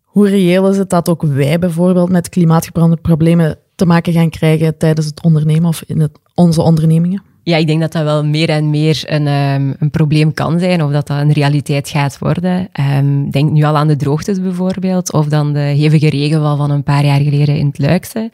[0.04, 4.78] Hoe reëel is het dat ook wij bijvoorbeeld met klimaatgebrande problemen te maken gaan krijgen
[4.78, 7.30] tijdens het ondernemen of in het, onze ondernemingen?
[7.44, 10.84] Ja, ik denk dat dat wel meer en meer een, um, een probleem kan zijn,
[10.84, 12.70] of dat dat een realiteit gaat worden.
[12.98, 16.84] Um, denk nu al aan de droogtes bijvoorbeeld, of dan de hevige regenval van een
[16.84, 18.32] paar jaar geleden in het Luikse.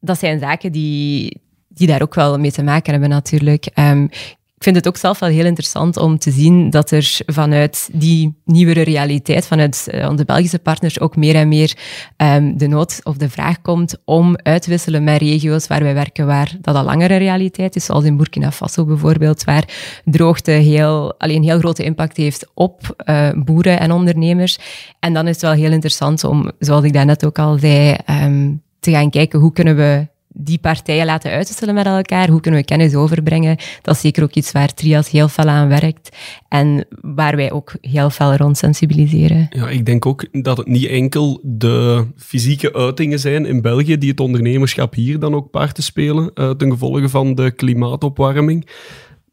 [0.00, 3.68] Dat zijn zaken die, die daar ook wel mee te maken hebben natuurlijk.
[3.74, 4.08] Um,
[4.56, 8.34] ik vind het ook zelf wel heel interessant om te zien dat er vanuit die
[8.44, 11.76] nieuwere realiteit, vanuit uh, onze Belgische partners, ook meer en meer
[12.16, 15.94] um, de nood of de vraag komt om uit te wisselen met regio's waar wij
[15.94, 19.64] werken, waar dat al langere realiteit is, zoals in Burkina Faso bijvoorbeeld, waar
[20.04, 24.58] droogte heel, alleen heel grote impact heeft op uh, boeren en ondernemers.
[25.00, 28.62] En dan is het wel heel interessant om, zoals ik daarnet ook al zei, um,
[28.80, 30.06] te gaan kijken hoe kunnen we
[30.38, 32.28] die partijen laten uitwisselen met elkaar.
[32.28, 33.56] Hoe kunnen we kennis overbrengen?
[33.82, 36.16] Dat is zeker ook iets waar Trias heel veel aan werkt
[36.48, 39.46] en waar wij ook heel veel rond sensibiliseren.
[39.50, 44.10] Ja, ik denk ook dat het niet enkel de fysieke uitingen zijn in België die
[44.10, 48.68] het ondernemerschap hier dan ook parten spelen uh, ten gevolge van de klimaatopwarming,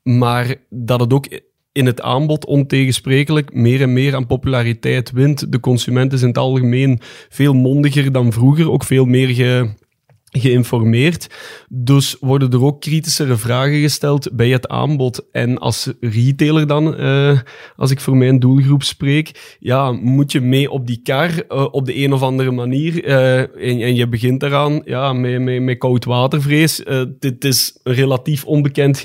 [0.04, 1.28] maar dat het ook
[1.72, 5.52] in het aanbod ontegensprekelijk meer en meer aan populariteit wint.
[5.52, 7.00] De consument is in het algemeen
[7.30, 9.70] veel mondiger dan vroeger, ook veel meer ge
[10.40, 11.28] geïnformeerd.
[11.70, 15.26] Dus worden er ook kritischere vragen gesteld bij het aanbod.
[15.32, 17.40] En als retailer dan, uh,
[17.76, 21.86] als ik voor mijn doelgroep spreek, ja, moet je mee op die kar uh, op
[21.86, 23.08] de een of andere manier.
[23.08, 26.84] Uh, en, je begint daaraan ja, met, met, met koudwatervrees.
[27.20, 29.02] dit is een relatief onbekend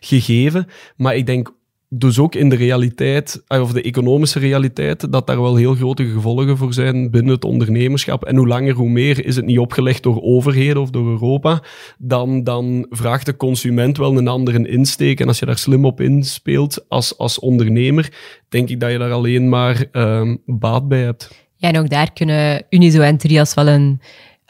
[0.00, 0.66] gegeven.
[0.96, 1.52] Maar ik denk
[1.88, 6.06] dus ook in de realiteit, eh, of de economische realiteit, dat daar wel heel grote
[6.06, 8.24] gevolgen voor zijn binnen het ondernemerschap.
[8.24, 11.62] En hoe langer, hoe meer is het niet opgelegd door overheden of door Europa,
[11.98, 15.20] dan, dan vraagt de consument wel een andere insteek.
[15.20, 18.12] En als je daar slim op inspeelt als, als ondernemer,
[18.48, 21.46] denk ik dat je daar alleen maar ehm, baat bij hebt.
[21.56, 24.00] Ja, en ook daar kunnen Unizo en Trias wel een,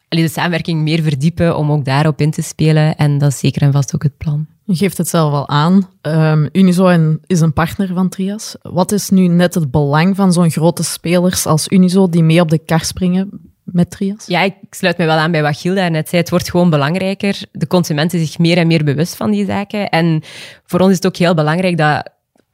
[0.09, 2.97] de samenwerking meer verdiepen om ook daarop in te spelen.
[2.97, 4.47] En dat is zeker en vast ook het plan.
[4.71, 5.89] Je geeft het zelf al aan.
[6.01, 8.57] Ehm, Unizo is een partner van Trias.
[8.63, 12.51] Wat is nu net het belang van zo'n grote spelers als Unizo die mee op
[12.51, 14.27] de kar springen met Trias?
[14.27, 16.21] Ja, ik sluit me wel aan bij wat Giel daarnet zei.
[16.21, 17.43] Het wordt gewoon belangrijker.
[17.53, 19.89] De consumenten zich meer en meer bewust van die zaken.
[19.89, 20.23] En
[20.65, 22.09] voor ons is het ook heel belangrijk dat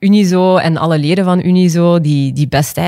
[0.04, 2.80] Unizo en alle leden van Unizo, die, die best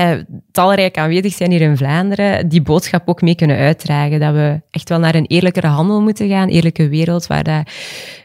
[0.51, 4.19] talrijk aanwezig zijn hier in Vlaanderen, die boodschap ook mee kunnen uitdragen.
[4.19, 7.69] Dat we echt wel naar een eerlijkere handel moeten gaan, eerlijke wereld, waar dat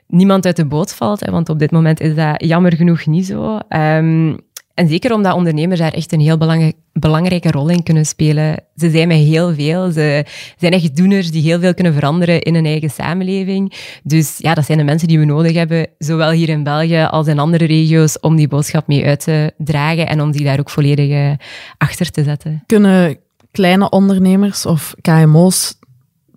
[0.06, 1.20] niemand uit de boot valt.
[1.20, 3.58] Hè, want op dit moment is dat jammer genoeg niet zo.
[3.68, 4.34] Ehm,
[4.74, 8.64] en zeker omdat ondernemers daar echt een heel belang- belangrijke rol in kunnen spelen.
[8.76, 9.90] Ze zijn met heel veel.
[9.90, 10.24] Ze
[10.56, 13.72] zijn echt doeners die heel veel kunnen veranderen in een eigen samenleving.
[14.02, 17.26] Dus ja, dat zijn de mensen die we nodig hebben, zowel hier in België als
[17.26, 20.70] in andere regio's, om die boodschap mee uit te dragen en om die daar ook
[20.70, 21.32] volledig eh,
[21.78, 22.62] achter te zetten.
[22.66, 23.18] Kunnen
[23.50, 25.74] kleine ondernemers of KMO's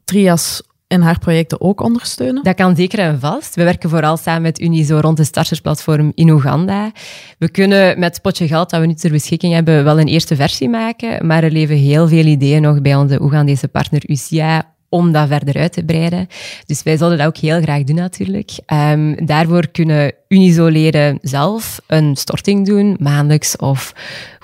[0.06, 2.44] Trias en haar projecten ook ondersteunen?
[2.44, 3.56] Dat kan zeker en vast.
[3.56, 6.92] We werken vooral samen met Unizo rond het startersplatform in Oeganda.
[7.38, 10.36] We kunnen met het potje geld dat we nu ter beschikking hebben wel een eerste
[10.36, 15.12] versie maken, maar er leven heel veel ideeën nog bij onze Oegandese partner UCIA om
[15.12, 16.28] dat verder uit te breiden.
[16.66, 18.52] Dus wij zouden dat ook heel graag doen natuurlijk.
[18.66, 23.94] Ehm, daarvoor kunnen Unizo-leden zelf een storting doen, maandelijks of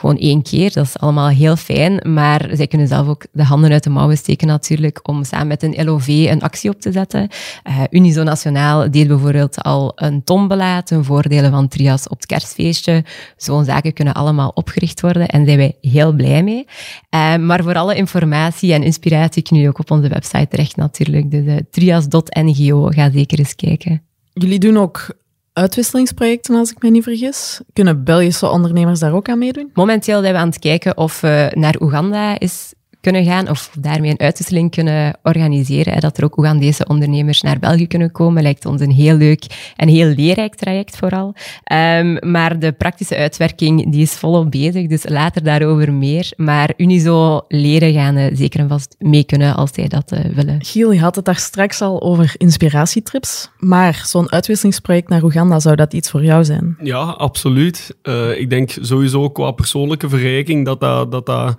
[0.01, 0.73] gewoon één keer.
[0.73, 4.17] Dat is allemaal heel fijn, maar zij kunnen zelf ook de handen uit de mouwen
[4.17, 7.27] steken natuurlijk om samen met een LOV een actie op te zetten.
[7.63, 13.03] Eh, Unizo Nationaal deed bijvoorbeeld al een tombola ten voordele van Trias op het kerstfeestje.
[13.37, 16.65] Zo'n zaken kunnen allemaal opgericht worden en zijn wij heel blij mee.
[17.09, 21.31] Eh, maar voor alle informatie en inspiratie kun je ook op onze website terecht natuurlijk.
[21.31, 24.01] Dus uh, trias.ngo, ga zeker eens kijken.
[24.33, 25.19] Jullie doen ook
[25.53, 27.61] uitwisselingsprojecten, als ik me niet vergis.
[27.73, 29.69] Kunnen Belgische ondernemers daar ook aan meedoen?
[29.73, 34.11] Momenteel zijn we aan het kijken of we naar Oeganda is kunnen gaan of daarmee
[34.11, 35.99] een uitwisseling kunnen organiseren.
[36.01, 39.45] Dat er ook Oegandese ondernemers naar België kunnen komen, lijkt ons een heel leuk
[39.75, 41.35] en heel leerrijk traject vooral.
[41.73, 46.31] Um, maar de praktische uitwerking die is volop bezig, dus later daarover meer.
[46.35, 50.63] Maar Unizo-leden gaan uh, zeker en vast mee kunnen als zij dat uh, willen.
[50.63, 55.75] Giel, je had het daar straks al over inspiratietrips, maar zo'n uitwisselingsproject naar Oeganda, zou
[55.75, 56.77] dat iets voor jou zijn?
[56.83, 57.95] Ja, absoluut.
[58.03, 61.11] Uh, ik denk sowieso qua persoonlijke verrijking dat dat...
[61.11, 61.57] dat, dat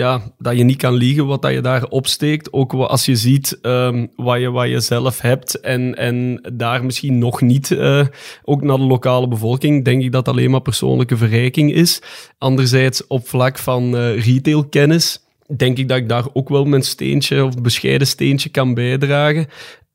[0.00, 2.52] ja, dat je niet kan liegen wat dat je daar opsteekt.
[2.52, 7.18] Ook als je ziet um, wat, je, wat je zelf hebt en, en daar misschien
[7.18, 8.06] nog niet, uh,
[8.44, 12.02] ook naar de lokale bevolking, denk ik dat alleen maar persoonlijke verrijking is.
[12.38, 15.20] Anderzijds, op vlak van uh, retailkennis,
[15.56, 19.46] denk ik dat ik daar ook wel mijn steentje of bescheiden steentje kan bijdragen.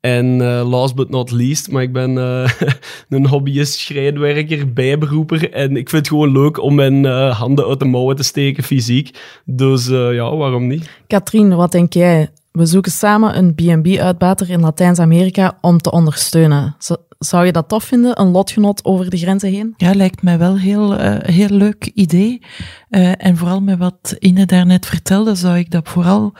[0.06, 2.50] En uh, last but not least, maar ik ben uh,
[3.08, 5.52] een hobbyist, schrijnwerker, bijberoeper.
[5.52, 8.62] En ik vind het gewoon leuk om mijn uh, handen uit de mouwen te steken,
[8.62, 9.18] fysiek.
[9.44, 10.90] Dus ja, waarom niet?
[11.06, 12.28] Katrien, wat denk jij?
[12.52, 16.76] We zoeken samen een B&B-uitbater in Latijns-Amerika om te ondersteunen.
[17.18, 19.74] Zou je dat tof vinden, een lotgenot over de grenzen heen?
[19.76, 22.42] Ja, lijkt mij wel een heel, uh, heel leuk idee.
[22.90, 26.32] Uh, en vooral met wat Ine daarnet vertelde, zou ik dat vooral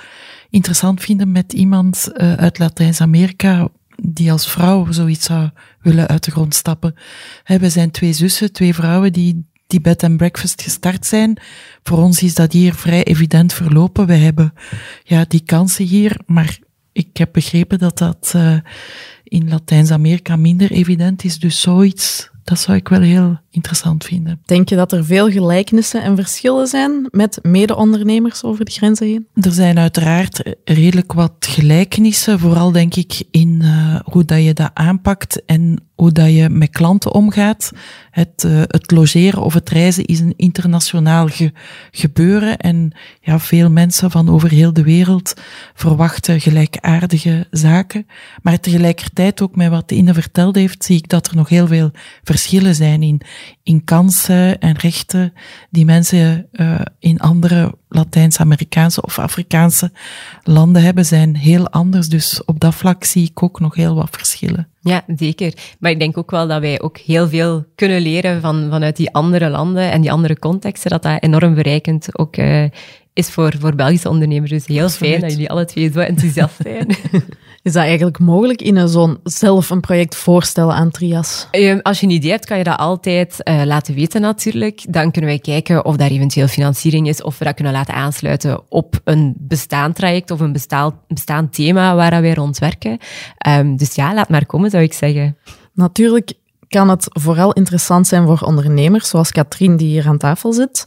[0.51, 3.69] interessant vinden met iemand uh, uit Latijns-Amerika
[4.03, 6.95] die als vrouw zoiets zou willen uit de grond stappen.
[7.45, 11.39] We zijn twee zussen, twee vrouwen die die bed and breakfast gestart zijn.
[11.83, 14.07] Voor ons is dat hier vrij evident verlopen.
[14.07, 14.53] We hebben
[15.05, 16.59] ja, die kansen hier, maar
[16.93, 18.57] ik heb begrepen dat dat uh,
[19.25, 21.39] in Latijns-Amerika minder evident is.
[21.39, 24.41] Dus zoiets, dat zou ik wel heel interessant vinden.
[24.45, 29.27] Denk je dat er veel gelijkenissen en verschillen zijn met mede-ondernemers over de grenzen heen?
[29.35, 34.71] Er zijn uiteraard redelijk wat gelijkenissen, vooral denk ik in uh, hoe dat je dat
[34.75, 37.73] aanpakt en hoe dat je met klanten omgaat.
[38.17, 41.53] Het, uh, het logeren of het reizen is een internationaal ge
[41.91, 45.35] gebeuren en ja, veel mensen van over heel de wereld
[45.75, 48.07] verwachten gelijkaardige zaken.
[48.43, 51.91] Maar tegelijkertijd ook met wat Ine verteld heeft, zie ik dat er nog heel veel
[52.23, 53.21] verschillen zijn in,
[53.67, 55.33] in kansen en rechten
[55.71, 59.91] die mensen uh, in andere Latijns-Amerikaanse of Afrikaanse
[60.43, 62.09] landen hebben, zijn heel anders.
[62.09, 64.69] Dus op dat vlak zie ik ook nog heel wat verschillen.
[64.81, 65.53] Ja, zeker.
[65.79, 69.13] Maar ik denk ook wel dat wij ook heel veel kunnen leren van, vanuit die
[69.13, 72.65] andere landen en die andere contexten, dat dat enorm verrijkend ook uh,
[73.13, 74.51] is voor, voor Belgische ondernemers.
[74.51, 75.11] Dus heel Absoluut.
[75.11, 76.97] fijn dat jullie alle twee zo enthousiast zijn.
[77.67, 81.49] Is dat eigenlijk mogelijk in een zo'n zelf een project voorstellen aan Trias?
[81.51, 84.85] Ehm, Als je een idee hebt, kan je dat altijd eh, laten weten natuurlijk.
[84.89, 88.63] Dan kunnen wij kijken of daar eventueel financiering is, of we dat kunnen laten aansluiten
[88.69, 92.99] op een bestaand traject of een bestaand, bestaand thema waar wij rond werken.
[93.39, 95.37] Ehm, dus ja, laat maar komen, zou ik zeggen.
[95.75, 96.33] Natuurlijk
[96.69, 100.85] kan het vooral interessant zijn voor ondernemers, zoals Katrien die hier aan tafel zit,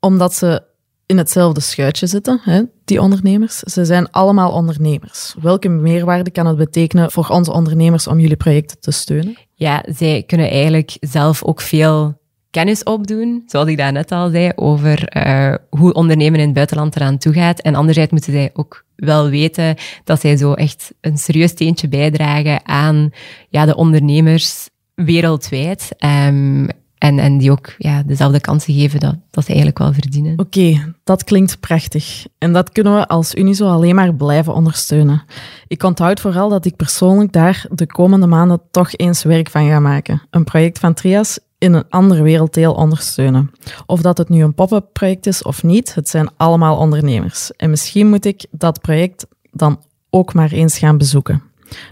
[0.00, 0.62] omdat ze
[1.10, 3.58] in hetzelfde schuitje zitten, hè, die ondernemers.
[3.58, 5.34] Ze zijn allemaal ondernemers.
[5.40, 9.36] Welke meerwaarde kan het betekenen voor onze ondernemers om jullie projecten te steunen?
[9.54, 12.18] Ja, zij kunnen eigenlijk zelf ook veel
[12.50, 17.18] kennis opdoen, zoals ik daarnet al zei, over eh, hoe ondernemen in het buitenland eraan
[17.18, 17.60] toe gaat.
[17.60, 22.66] En anderzijds moeten zij ook wel weten dat zij zo echt een serieus steentje bijdragen
[22.66, 23.10] aan
[23.48, 25.88] ja, de ondernemers wereldwijd.
[25.98, 26.66] Ehm,
[27.00, 30.38] en, en die ook ja, dezelfde kansen geven dat, dat ze eigenlijk wel verdienen.
[30.38, 32.26] Oké, dat klinkt prachtig.
[32.38, 35.22] En dat kunnen we als Unizo alleen maar blijven ondersteunen.
[35.68, 39.80] Ik onthoud vooral dat ik persoonlijk daar de komende maanden toch eens werk van ga
[39.80, 40.22] maken.
[40.30, 43.50] Een project van Trias in een andere werelddeel ondersteunen.
[43.86, 47.52] Of dat het nu een pop-up project is of niet, het zijn allemaal ondernemers.
[47.56, 49.80] En misschien moet ik dat project dan
[50.10, 51.42] ook maar eens gaan bezoeken.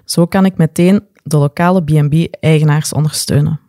[0.05, 3.61] Zo kan ik meteen de lokale B&B-eigenaars ondersteunen.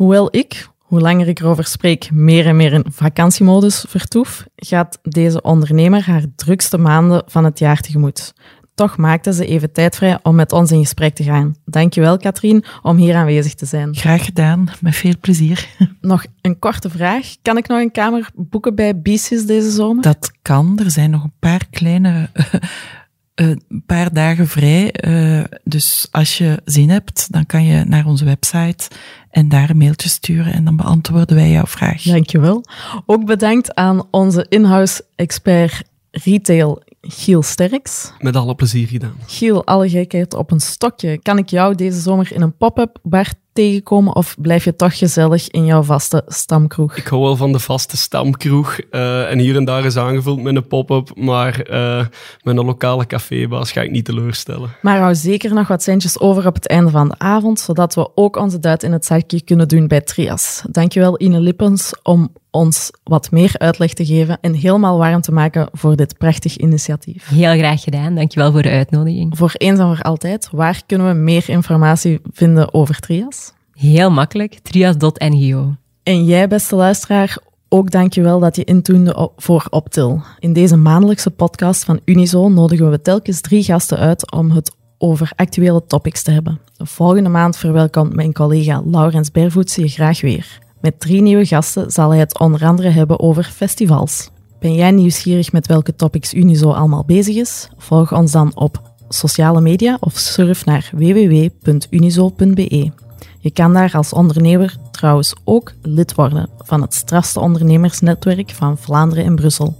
[0.00, 5.42] Hoewel ik, hoe langer ik erover spreek, meer en meer in vakantiemodus vertoef, gaat deze
[5.42, 8.32] ondernemer haar drukste maanden van het jaar tegemoet.
[8.74, 11.54] Toch maakte ze even tijd vrij om met ons in gesprek te gaan.
[11.64, 13.94] Dankjewel, Katrien, om hier aanwezig te zijn.
[13.94, 15.68] Graag gedaan, met veel plezier.
[16.00, 17.34] Nog een korte vraag.
[17.42, 20.02] Kan ik nog een kamer boeken bij BICIS deze zomer?
[20.02, 20.78] Dat kan.
[20.84, 22.28] Er zijn nog een paar kleine,
[23.40, 24.92] een paar dagen vrij.
[24.92, 28.88] eh, dus als je zin hebt, dan kan je naar onze website
[29.30, 32.02] en daar een mailtje sturen en dan beantwoorden wij jouw vraag.
[32.02, 32.64] Dankjewel.
[33.06, 38.12] Ook bedankt aan onze in-house expert retail Giel Sterks.
[38.18, 39.14] Met alle plezier gedaan.
[39.26, 41.18] Giel, alle gekheid op een stokje.
[41.22, 45.48] Kan ik jou deze zomer in een pop-up bar tegenkomen of blijf je toch gezellig
[45.48, 46.96] in jouw vaste stamkroeg?
[46.96, 48.78] Ik hou wel van de vaste stamkroeg.
[48.90, 51.10] eh, en hier en daar is aangevuld met een pop-up.
[51.14, 52.06] Maar eh,
[52.42, 54.70] met een lokale cafébaas ga ik niet teleurstellen.
[54.82, 58.10] Maar hou zeker nog wat centjes over op het einde van de avond, zodat we
[58.14, 60.62] ook onze duit in het zakje kunnen doen bij Trias.
[60.70, 65.68] Dankjewel Ine Lippens om ons wat meer uitleg te geven en helemaal warm te maken
[65.72, 67.28] voor dit prachtig initiatief.
[67.28, 68.14] Heel graag gedaan.
[68.14, 69.36] Dankjewel voor de uitnodiging.
[69.38, 73.52] Voor eens en voor altijd, waar kunnen we meer informatie vinden over Trias?
[73.72, 74.58] Heel makkelijk.
[74.62, 75.74] Trias.ngo.
[76.02, 77.38] En jij, beste luisteraar,
[77.68, 80.22] ook dankjewel dat je intoende voor Optil.
[80.38, 85.32] In deze maandelijkse podcast van Unizo nodigen we telkens drie gasten uit om het over
[85.36, 86.60] actuele topics te hebben.
[86.76, 90.58] Volgende maand verwelkomt mijn collega Laurens Bervoets je graag weer.
[90.80, 94.30] Met drie nieuwe gasten zal hij het onder andere hebben over festivals.
[94.60, 97.68] Ben jij nieuwsgierig met welke topics Unizo allemaal bezig is?
[97.76, 102.90] Volg ons dan op sociale media of surf naar www.unizo.be.
[103.38, 109.24] Je kan daar als ondernemer trouwens ook lid worden van het strafste ondernemersnetwerk van Vlaanderen
[109.24, 109.76] en Brussel.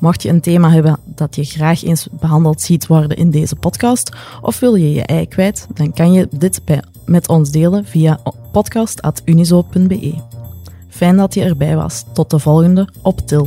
[0.00, 4.10] Mocht je een thema hebben dat je graag eens behandeld ziet worden in deze podcast,
[4.42, 8.20] of wil je je ei kwijt, dan kan je dit bij, met ons delen via
[8.52, 10.14] podcast.unizo.be.
[10.88, 12.04] Fijn dat je erbij was.
[12.12, 13.42] Tot de volgende op Til.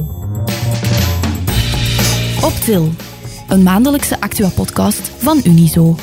[2.44, 2.90] Op Til,
[3.48, 5.96] een maandelijkse Actua-podcast van Unizo.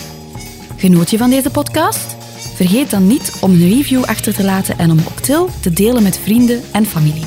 [0.77, 2.17] Genoot je van deze podcast?
[2.55, 6.03] Vergeet dan niet om een review achter te laten en om op Til te delen
[6.03, 7.27] met vrienden en familie.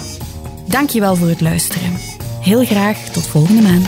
[0.68, 1.94] Dankjewel voor het luisteren.
[2.42, 3.88] Heel graag tot volgende maand.